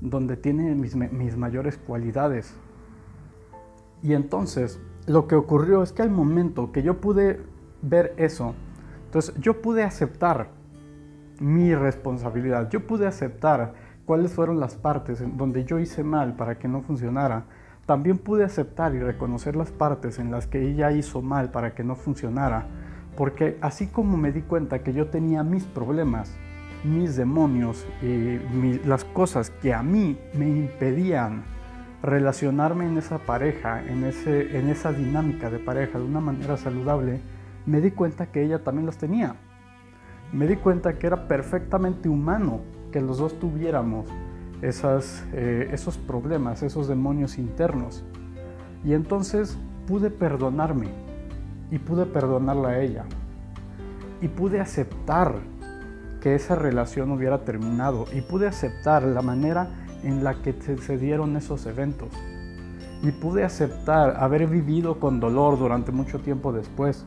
donde 0.00 0.36
tiene 0.36 0.74
mis, 0.74 0.96
mis 0.96 1.36
mayores 1.36 1.78
cualidades. 1.78 2.56
Y 4.02 4.12
entonces 4.12 4.80
lo 5.06 5.28
que 5.28 5.36
ocurrió 5.36 5.84
es 5.84 5.92
que 5.92 6.02
al 6.02 6.10
momento 6.10 6.72
que 6.72 6.82
yo 6.82 7.00
pude 7.00 7.40
ver 7.80 8.12
eso, 8.16 8.56
entonces 9.04 9.36
yo 9.38 9.62
pude 9.62 9.84
aceptar 9.84 10.48
mi 11.38 11.76
responsabilidad, 11.76 12.68
yo 12.70 12.88
pude 12.88 13.06
aceptar 13.06 13.74
cuáles 14.04 14.32
fueron 14.32 14.58
las 14.58 14.74
partes 14.74 15.22
donde 15.36 15.64
yo 15.64 15.78
hice 15.78 16.02
mal 16.02 16.34
para 16.34 16.58
que 16.58 16.66
no 16.66 16.82
funcionara. 16.82 17.44
También 17.86 18.18
pude 18.18 18.44
aceptar 18.44 18.94
y 18.94 19.00
reconocer 19.00 19.56
las 19.56 19.72
partes 19.72 20.18
en 20.18 20.30
las 20.30 20.46
que 20.46 20.62
ella 20.68 20.92
hizo 20.92 21.20
mal 21.20 21.50
para 21.50 21.74
que 21.74 21.82
no 21.82 21.96
funcionara. 21.96 22.66
Porque 23.16 23.58
así 23.60 23.88
como 23.88 24.16
me 24.16 24.32
di 24.32 24.42
cuenta 24.42 24.82
que 24.82 24.92
yo 24.92 25.08
tenía 25.08 25.42
mis 25.42 25.64
problemas, 25.64 26.32
mis 26.84 27.16
demonios 27.16 27.86
y 28.00 28.38
las 28.86 29.04
cosas 29.04 29.50
que 29.50 29.74
a 29.74 29.82
mí 29.82 30.18
me 30.34 30.48
impedían 30.48 31.44
relacionarme 32.02 32.86
en 32.86 32.98
esa 32.98 33.18
pareja, 33.18 33.82
en, 33.84 34.04
ese, 34.04 34.58
en 34.58 34.68
esa 34.68 34.92
dinámica 34.92 35.50
de 35.50 35.58
pareja 35.58 35.98
de 35.98 36.04
una 36.04 36.20
manera 36.20 36.56
saludable, 36.56 37.20
me 37.66 37.80
di 37.80 37.90
cuenta 37.90 38.26
que 38.26 38.42
ella 38.42 38.64
también 38.64 38.86
las 38.86 38.98
tenía. 38.98 39.36
Me 40.32 40.46
di 40.46 40.56
cuenta 40.56 40.98
que 40.98 41.06
era 41.06 41.28
perfectamente 41.28 42.08
humano 42.08 42.60
que 42.90 43.00
los 43.00 43.18
dos 43.18 43.38
tuviéramos 43.38 44.06
esas, 44.62 45.24
eh, 45.32 45.68
esos 45.72 45.98
problemas, 45.98 46.62
esos 46.62 46.88
demonios 46.88 47.36
internos. 47.36 48.04
Y 48.84 48.94
entonces 48.94 49.58
pude 49.86 50.10
perdonarme 50.10 50.88
y 51.70 51.78
pude 51.78 52.06
perdonarla 52.06 52.68
a 52.70 52.80
ella. 52.80 53.04
Y 54.20 54.28
pude 54.28 54.60
aceptar 54.60 55.34
que 56.20 56.36
esa 56.36 56.54
relación 56.54 57.10
hubiera 57.10 57.44
terminado 57.44 58.06
y 58.14 58.20
pude 58.20 58.46
aceptar 58.46 59.02
la 59.02 59.22
manera 59.22 59.68
en 60.04 60.22
la 60.22 60.34
que 60.34 60.52
se 60.52 60.96
dieron 60.96 61.36
esos 61.36 61.66
eventos. 61.66 62.08
Y 63.02 63.10
pude 63.10 63.42
aceptar 63.42 64.16
haber 64.22 64.46
vivido 64.46 65.00
con 65.00 65.18
dolor 65.18 65.58
durante 65.58 65.90
mucho 65.90 66.20
tiempo 66.20 66.52
después. 66.52 67.04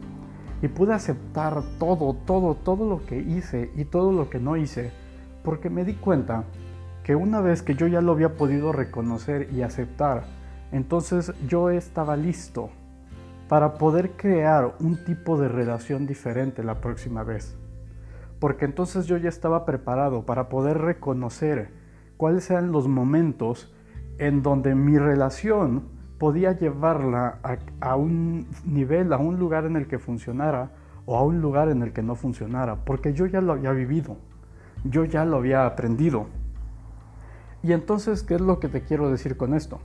Y 0.62 0.68
pude 0.68 0.94
aceptar 0.94 1.64
todo, 1.80 2.16
todo, 2.26 2.56
todo 2.56 2.90
lo 2.90 3.06
que 3.06 3.18
hice 3.18 3.72
y 3.78 3.86
todo 3.86 4.12
lo 4.12 4.30
que 4.30 4.40
no 4.40 4.58
hice. 4.58 4.92
Porque 5.44 5.70
me 5.70 5.86
di 5.86 5.94
cuenta 5.94 6.44
que 7.06 7.16
una 7.16 7.40
vez 7.40 7.62
que 7.62 7.76
yo 7.76 7.86
ya 7.86 8.02
lo 8.02 8.14
había 8.14 8.36
podido 8.36 8.72
reconocer 8.72 9.50
y 9.54 9.62
aceptar, 9.62 10.24
entonces 10.72 11.32
yo 11.48 11.70
estaba 11.70 12.18
listo 12.18 12.72
para 13.48 13.76
poder 13.76 14.14
crear 14.14 14.74
un 14.80 15.06
tipo 15.06 15.38
de 15.38 15.48
relación 15.48 16.08
diferente 16.08 16.64
la 16.64 16.82
próxima 16.82 17.22
vez. 17.24 17.56
Porque 18.40 18.66
entonces 18.66 19.06
yo 19.06 19.18
ya 19.18 19.30
estaba 19.30 19.66
preparado 19.66 20.26
para 20.26 20.50
poder 20.50 20.80
reconocer 20.80 21.70
cuáles 22.18 22.50
eran 22.50 22.72
los 22.72 22.88
momentos 22.88 23.72
en 24.18 24.42
donde 24.42 24.74
mi 24.74 24.98
relación 24.98 25.84
podía 26.18 26.54
llevarla 26.54 27.38
a, 27.82 27.96
un 27.98 28.48
nivel, 28.66 29.14
a 29.14 29.18
un 29.18 29.38
lugar 29.38 29.66
en 29.66 29.76
el 29.76 29.86
que 29.86 30.00
funcionara 30.00 30.72
o 31.06 31.16
a 31.16 31.24
un 31.24 31.40
lugar 31.40 31.70
en 31.70 31.84
el 31.84 31.94
que 31.94 32.02
no 32.02 32.16
funcionara, 32.16 32.84
porque 32.84 33.14
yo 33.14 33.28
ya 33.28 33.42
lo 33.42 33.54
había 33.54 33.74
vivido, 33.74 34.18
yo 34.84 35.06
ya 35.06 35.24
lo 35.24 35.38
había 35.38 35.68
aprendido. 35.68 36.26
Y 37.66 37.74
entonces, 37.74 38.22
¿qué 38.22 38.36
es 38.36 38.42
lo 38.42 38.60
que 38.60 38.68
te 38.68 38.82
quiero 38.82 39.10
decir 39.10 39.38
con 39.38 39.56
esto? 39.56 39.80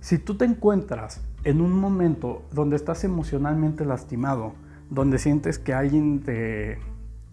Si 0.00 0.18
tú 0.18 0.36
te 0.36 0.44
encuentras 0.44 1.20
en 1.44 1.60
un 1.60 1.70
momento 1.70 2.42
donde 2.52 2.74
estás 2.74 3.04
emocionalmente 3.04 3.84
lastimado, 3.84 4.54
donde 4.90 5.18
sientes 5.18 5.60
que 5.60 5.72
alguien 5.72 6.24
te, 6.24 6.80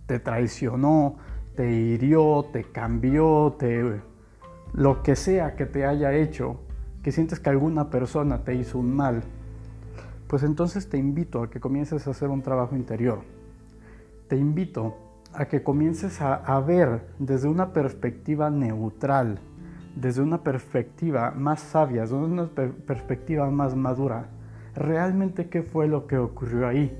te 0.06 0.20
traicionó, 0.20 1.16
te 1.56 1.72
hirió, 1.72 2.46
te 2.54 2.66
cambió, 2.66 3.56
te 3.58 4.00
lo 4.74 5.02
que 5.02 5.16
sea 5.16 5.56
que 5.56 5.66
te 5.66 5.88
haya 5.88 6.14
hecho, 6.14 6.60
que 7.02 7.12
sientes 7.12 7.40
que 7.40 7.50
alguna 7.50 7.90
persona 7.90 8.44
te 8.44 8.54
hizo 8.54 8.78
un 8.78 8.96
mal, 8.96 9.24
pues 10.28 10.44
entonces 10.44 10.88
te 10.88 11.00
invito 11.00 11.42
a 11.42 11.50
que 11.50 11.60
comiences 11.60 12.06
a 12.06 12.12
hacer 12.12 12.30
un 12.30 12.44
trabajo 12.44 12.76
interior. 12.76 13.22
Te 14.28 14.36
invito 14.36 14.96
a 15.34 15.46
que 15.46 15.64
comiences 15.64 16.22
a, 16.22 16.36
a 16.36 16.60
ver 16.60 17.08
desde 17.18 17.48
una 17.48 17.74
perspectiva 17.74 18.52
neutral, 18.52 19.40
desde 19.96 20.22
una 20.22 20.44
perspectiva 20.44 21.32
más 21.32 21.62
sabia, 21.62 22.02
desde 22.02 22.16
una 22.16 22.48
perspectiva 22.48 23.50
más 23.50 23.76
madura, 23.76 24.28
realmente 24.76 25.50
qué 25.50 25.62
fue 25.64 25.88
lo 25.88 26.08
que 26.08 26.18
ocurrió 26.18 26.68
ahí. 26.68 26.98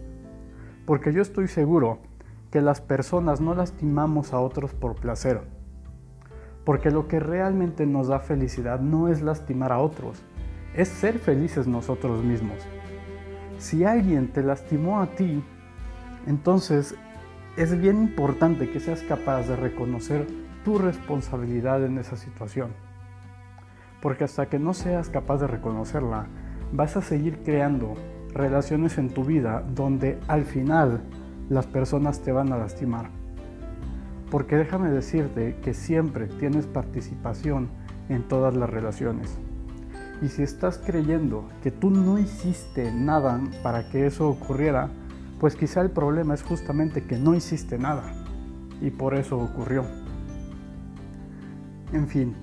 Porque 0.86 1.14
yo 1.14 1.22
estoy 1.22 1.48
seguro 1.48 2.00
que 2.52 2.62
las 2.62 2.82
personas 2.82 3.42
no 3.42 3.56
lastimamos 3.56 4.34
a 4.34 4.40
otros 4.40 4.74
por 4.74 4.96
placer 4.96 5.42
porque 6.66 6.92
lo 6.92 7.08
que 7.08 7.20
realmente 7.20 7.86
nos 7.86 8.08
da 8.08 8.20
felicidad 8.20 8.80
no 8.80 9.08
es 9.08 9.22
lastimar 9.22 9.72
a 9.72 9.80
otros, 9.80 10.22
es 10.76 10.88
ser 10.88 11.20
felices 11.20 11.68
nosotros 11.68 12.24
mismos. 12.24 12.58
Si 13.58 13.84
alguien 13.84 14.30
te 14.30 14.44
lastimó 14.44 15.02
a 15.02 15.08
ti, 15.08 15.44
entonces 16.26 16.96
es 17.58 17.80
bien 17.80 18.02
importante 18.02 18.70
que 18.70 18.80
seas 18.80 19.02
capaz 19.04 19.48
de 19.48 19.56
reconocer 19.56 20.26
tu 20.64 20.78
responsabilidad 20.78 21.84
en 21.86 21.98
esa 21.98 22.16
situación. 22.16 22.72
Porque 24.04 24.26
hasta 24.26 24.48
que 24.48 24.60
no 24.60 24.74
seas 24.74 25.08
capaz 25.08 25.38
de 25.38 25.48
reconocerla, 25.48 26.28
vas 26.74 26.98
a 26.98 27.02
seguir 27.02 27.40
creando 27.46 27.94
relaciones 28.34 28.98
en 28.98 29.10
tu 29.10 29.24
vida 29.24 29.64
donde 29.74 30.20
al 30.28 30.44
final 30.44 31.00
las 31.48 31.68
personas 31.68 32.20
te 32.20 32.34
van 32.34 32.52
a 32.52 32.58
lastimar. 32.58 33.10
Porque 34.30 34.58
déjame 34.58 34.90
decirte 34.90 35.56
que 35.64 35.74
siempre 35.74 36.28
tienes 36.28 36.68
participación 36.68 37.70
en 38.10 38.28
todas 38.28 38.54
las 38.58 38.70
relaciones. 38.70 39.38
Y 40.22 40.28
si 40.28 40.44
estás 40.44 40.80
creyendo 40.86 41.48
que 41.62 41.72
tú 41.72 41.90
no 41.90 42.20
hiciste 42.20 42.92
nada 42.92 43.40
para 43.64 43.90
que 43.90 44.06
eso 44.06 44.28
ocurriera, 44.28 44.90
pues 45.40 45.56
quizá 45.56 45.80
el 45.80 45.92
problema 45.92 46.34
es 46.34 46.44
justamente 46.44 47.06
que 47.06 47.18
no 47.18 47.36
hiciste 47.36 47.78
nada. 47.78 48.04
Y 48.82 48.90
por 48.90 49.14
eso 49.14 49.38
ocurrió. 49.38 49.86
En 51.94 52.06
fin, 52.10 52.36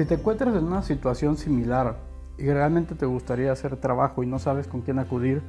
si 0.00 0.06
te 0.06 0.14
encuentras 0.14 0.56
en 0.56 0.64
una 0.64 0.80
situación 0.80 1.36
similar 1.36 1.98
y 2.38 2.46
realmente 2.46 2.94
te 2.94 3.04
gustaría 3.04 3.52
hacer 3.52 3.76
trabajo 3.76 4.22
y 4.22 4.26
no 4.26 4.38
sabes 4.38 4.66
con 4.66 4.80
quién 4.80 4.98
acudir, 4.98 5.42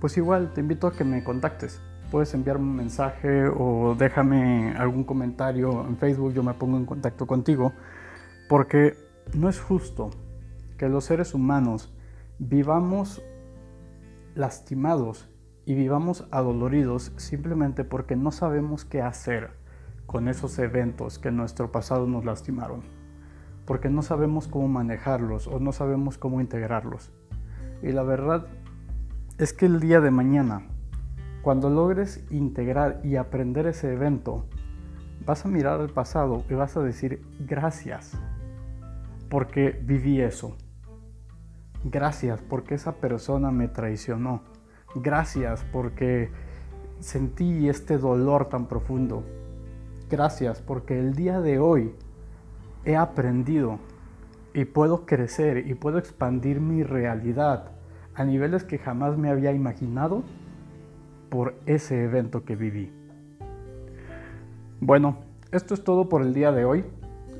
pues 0.00 0.16
igual 0.16 0.54
te 0.54 0.62
invito 0.62 0.86
a 0.86 0.94
que 0.94 1.04
me 1.04 1.22
contactes. 1.22 1.82
Puedes 2.10 2.32
enviarme 2.32 2.64
un 2.64 2.76
mensaje 2.76 3.48
o 3.48 3.94
déjame 3.98 4.72
algún 4.78 5.04
comentario 5.04 5.84
en 5.86 5.98
Facebook, 5.98 6.32
yo 6.32 6.42
me 6.42 6.54
pongo 6.54 6.78
en 6.78 6.86
contacto 6.86 7.26
contigo, 7.26 7.74
porque 8.48 8.96
no 9.34 9.50
es 9.50 9.60
justo 9.60 10.08
que 10.78 10.88
los 10.88 11.04
seres 11.04 11.34
humanos 11.34 11.92
vivamos 12.38 13.22
lastimados 14.34 15.28
y 15.66 15.74
vivamos 15.74 16.26
adoloridos 16.30 17.12
simplemente 17.16 17.84
porque 17.84 18.16
no 18.16 18.32
sabemos 18.32 18.86
qué 18.86 19.02
hacer 19.02 19.50
con 20.06 20.28
esos 20.28 20.58
eventos 20.58 21.18
que 21.18 21.28
en 21.28 21.36
nuestro 21.36 21.70
pasado 21.70 22.06
nos 22.06 22.24
lastimaron, 22.24 22.80
porque 23.68 23.90
no 23.90 24.00
sabemos 24.00 24.48
cómo 24.48 24.66
manejarlos 24.66 25.46
o 25.46 25.60
no 25.60 25.72
sabemos 25.72 26.16
cómo 26.16 26.40
integrarlos. 26.40 27.12
Y 27.82 27.92
la 27.92 28.02
verdad 28.02 28.46
es 29.36 29.52
que 29.52 29.66
el 29.66 29.78
día 29.78 30.00
de 30.00 30.10
mañana 30.10 30.62
cuando 31.42 31.68
logres 31.68 32.24
integrar 32.30 33.00
y 33.04 33.16
aprender 33.16 33.66
ese 33.66 33.92
evento, 33.92 34.46
vas 35.26 35.44
a 35.44 35.48
mirar 35.48 35.80
al 35.80 35.90
pasado 35.90 36.44
y 36.48 36.54
vas 36.54 36.78
a 36.78 36.82
decir 36.82 37.22
gracias 37.40 38.18
porque 39.28 39.78
viví 39.82 40.20
eso. 40.22 40.56
Gracias 41.84 42.40
porque 42.40 42.74
esa 42.74 42.92
persona 42.92 43.50
me 43.50 43.68
traicionó. 43.68 44.42
Gracias 44.94 45.64
porque 45.72 46.30
sentí 47.00 47.68
este 47.68 47.98
dolor 47.98 48.48
tan 48.48 48.66
profundo. 48.66 49.24
Gracias 50.10 50.62
porque 50.62 50.98
el 50.98 51.14
día 51.14 51.40
de 51.42 51.58
hoy 51.58 51.94
he 52.88 52.96
aprendido 52.96 53.78
y 54.54 54.64
puedo 54.64 55.04
crecer 55.04 55.68
y 55.68 55.74
puedo 55.74 55.98
expandir 55.98 56.58
mi 56.58 56.82
realidad 56.82 57.72
a 58.14 58.24
niveles 58.24 58.64
que 58.64 58.78
jamás 58.78 59.18
me 59.18 59.28
había 59.28 59.52
imaginado 59.52 60.24
por 61.28 61.54
ese 61.66 62.02
evento 62.02 62.46
que 62.46 62.56
viví. 62.56 62.90
Bueno, 64.80 65.18
esto 65.52 65.74
es 65.74 65.84
todo 65.84 66.08
por 66.08 66.22
el 66.22 66.32
día 66.32 66.50
de 66.50 66.64
hoy. 66.64 66.86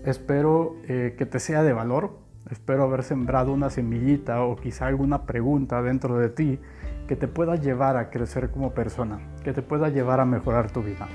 Espero 0.05 0.77
eh, 0.87 1.15
que 1.17 1.25
te 1.25 1.41
sea 1.41 1.63
de 1.63 1.73
valor. 1.73 2.19
Espero 2.51 2.85
haber 2.85 3.03
sembrado 3.03 3.55
una 3.55 3.71
semillita 3.71 4.43
o 4.43 4.57
quizá 4.57 4.87
alguna 4.87 5.25
pregunta 5.25 5.81
dentro 5.81 6.19
de 6.19 6.29
ti 6.29 6.59
que 7.07 7.17
te 7.17 7.27
pueda 7.27 7.57
llevar 7.57 7.97
a 7.97 8.11
crecer 8.11 8.51
como 8.51 8.75
persona, 8.75 9.19
que 9.43 9.55
te 9.55 9.63
pueda 9.63 9.89
llevar 9.89 10.21
a 10.21 10.27
mejorar 10.27 10.71
tu 10.71 10.83
vida. 10.83 11.09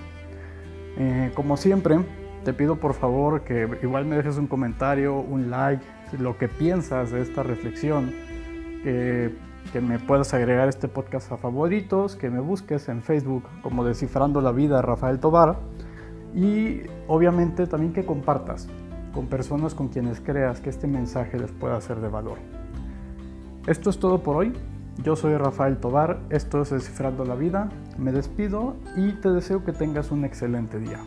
Eh, 0.98 1.32
como 1.36 1.56
siempre, 1.56 2.00
te 2.44 2.54
pido 2.54 2.76
por 2.76 2.94
favor 2.94 3.42
que 3.42 3.68
igual 3.82 4.06
me 4.06 4.16
dejes 4.16 4.38
un 4.38 4.48
comentario, 4.48 5.20
un 5.20 5.50
like, 5.50 5.84
lo 6.20 6.38
que 6.38 6.48
piensas 6.48 7.12
de 7.12 7.22
esta 7.22 7.44
reflexión, 7.44 8.12
que, 8.84 9.34
me 9.82 9.98
puedas 9.98 10.34
agregar 10.34 10.68
este 10.68 10.88
podcast 10.88 11.32
a 11.32 11.38
favoritos, 11.38 12.16
que 12.16 12.30
me 12.30 12.40
busques 12.40 12.90
en 12.90 13.02
Facebook 13.02 13.44
como 13.64 13.84
Descifrando 13.84 14.42
la 14.42 14.52
Vida 14.52 14.82
Rafael 14.82 15.20
Tobar 15.20 15.58
y 16.36 16.82
obviamente 17.08 17.66
también 17.66 17.94
que 17.94 18.06
compartas 18.06 18.68
con 19.14 19.28
personas 19.28 19.74
con 19.74 19.88
quienes 19.88 20.20
creas 20.20 20.60
que 20.60 20.70
este 20.70 20.86
mensaje 20.86 21.40
les 21.40 21.52
pueda 21.52 21.80
ser 21.82 22.02
de 22.02 22.10
valor. 22.10 22.38
Esto 23.66 23.90
es 23.90 23.98
todo 23.98 24.22
por 24.22 24.36
hoy. 24.36 24.54
Yo 25.02 25.16
soy 25.16 25.36
Rafael 25.38 25.78
Tobar, 25.78 26.20
esto 26.30 26.62
es 26.62 26.70
Descifrando 26.70 27.26
la 27.26 27.36
Vida. 27.36 27.70
Me 27.98 28.12
despido 28.12 28.76
y 28.96 29.14
te 29.14 29.30
deseo 29.30 29.64
que 29.64 29.72
tengas 29.72 30.12
un 30.12 30.26
excelente 30.26 30.78
día. 30.78 31.00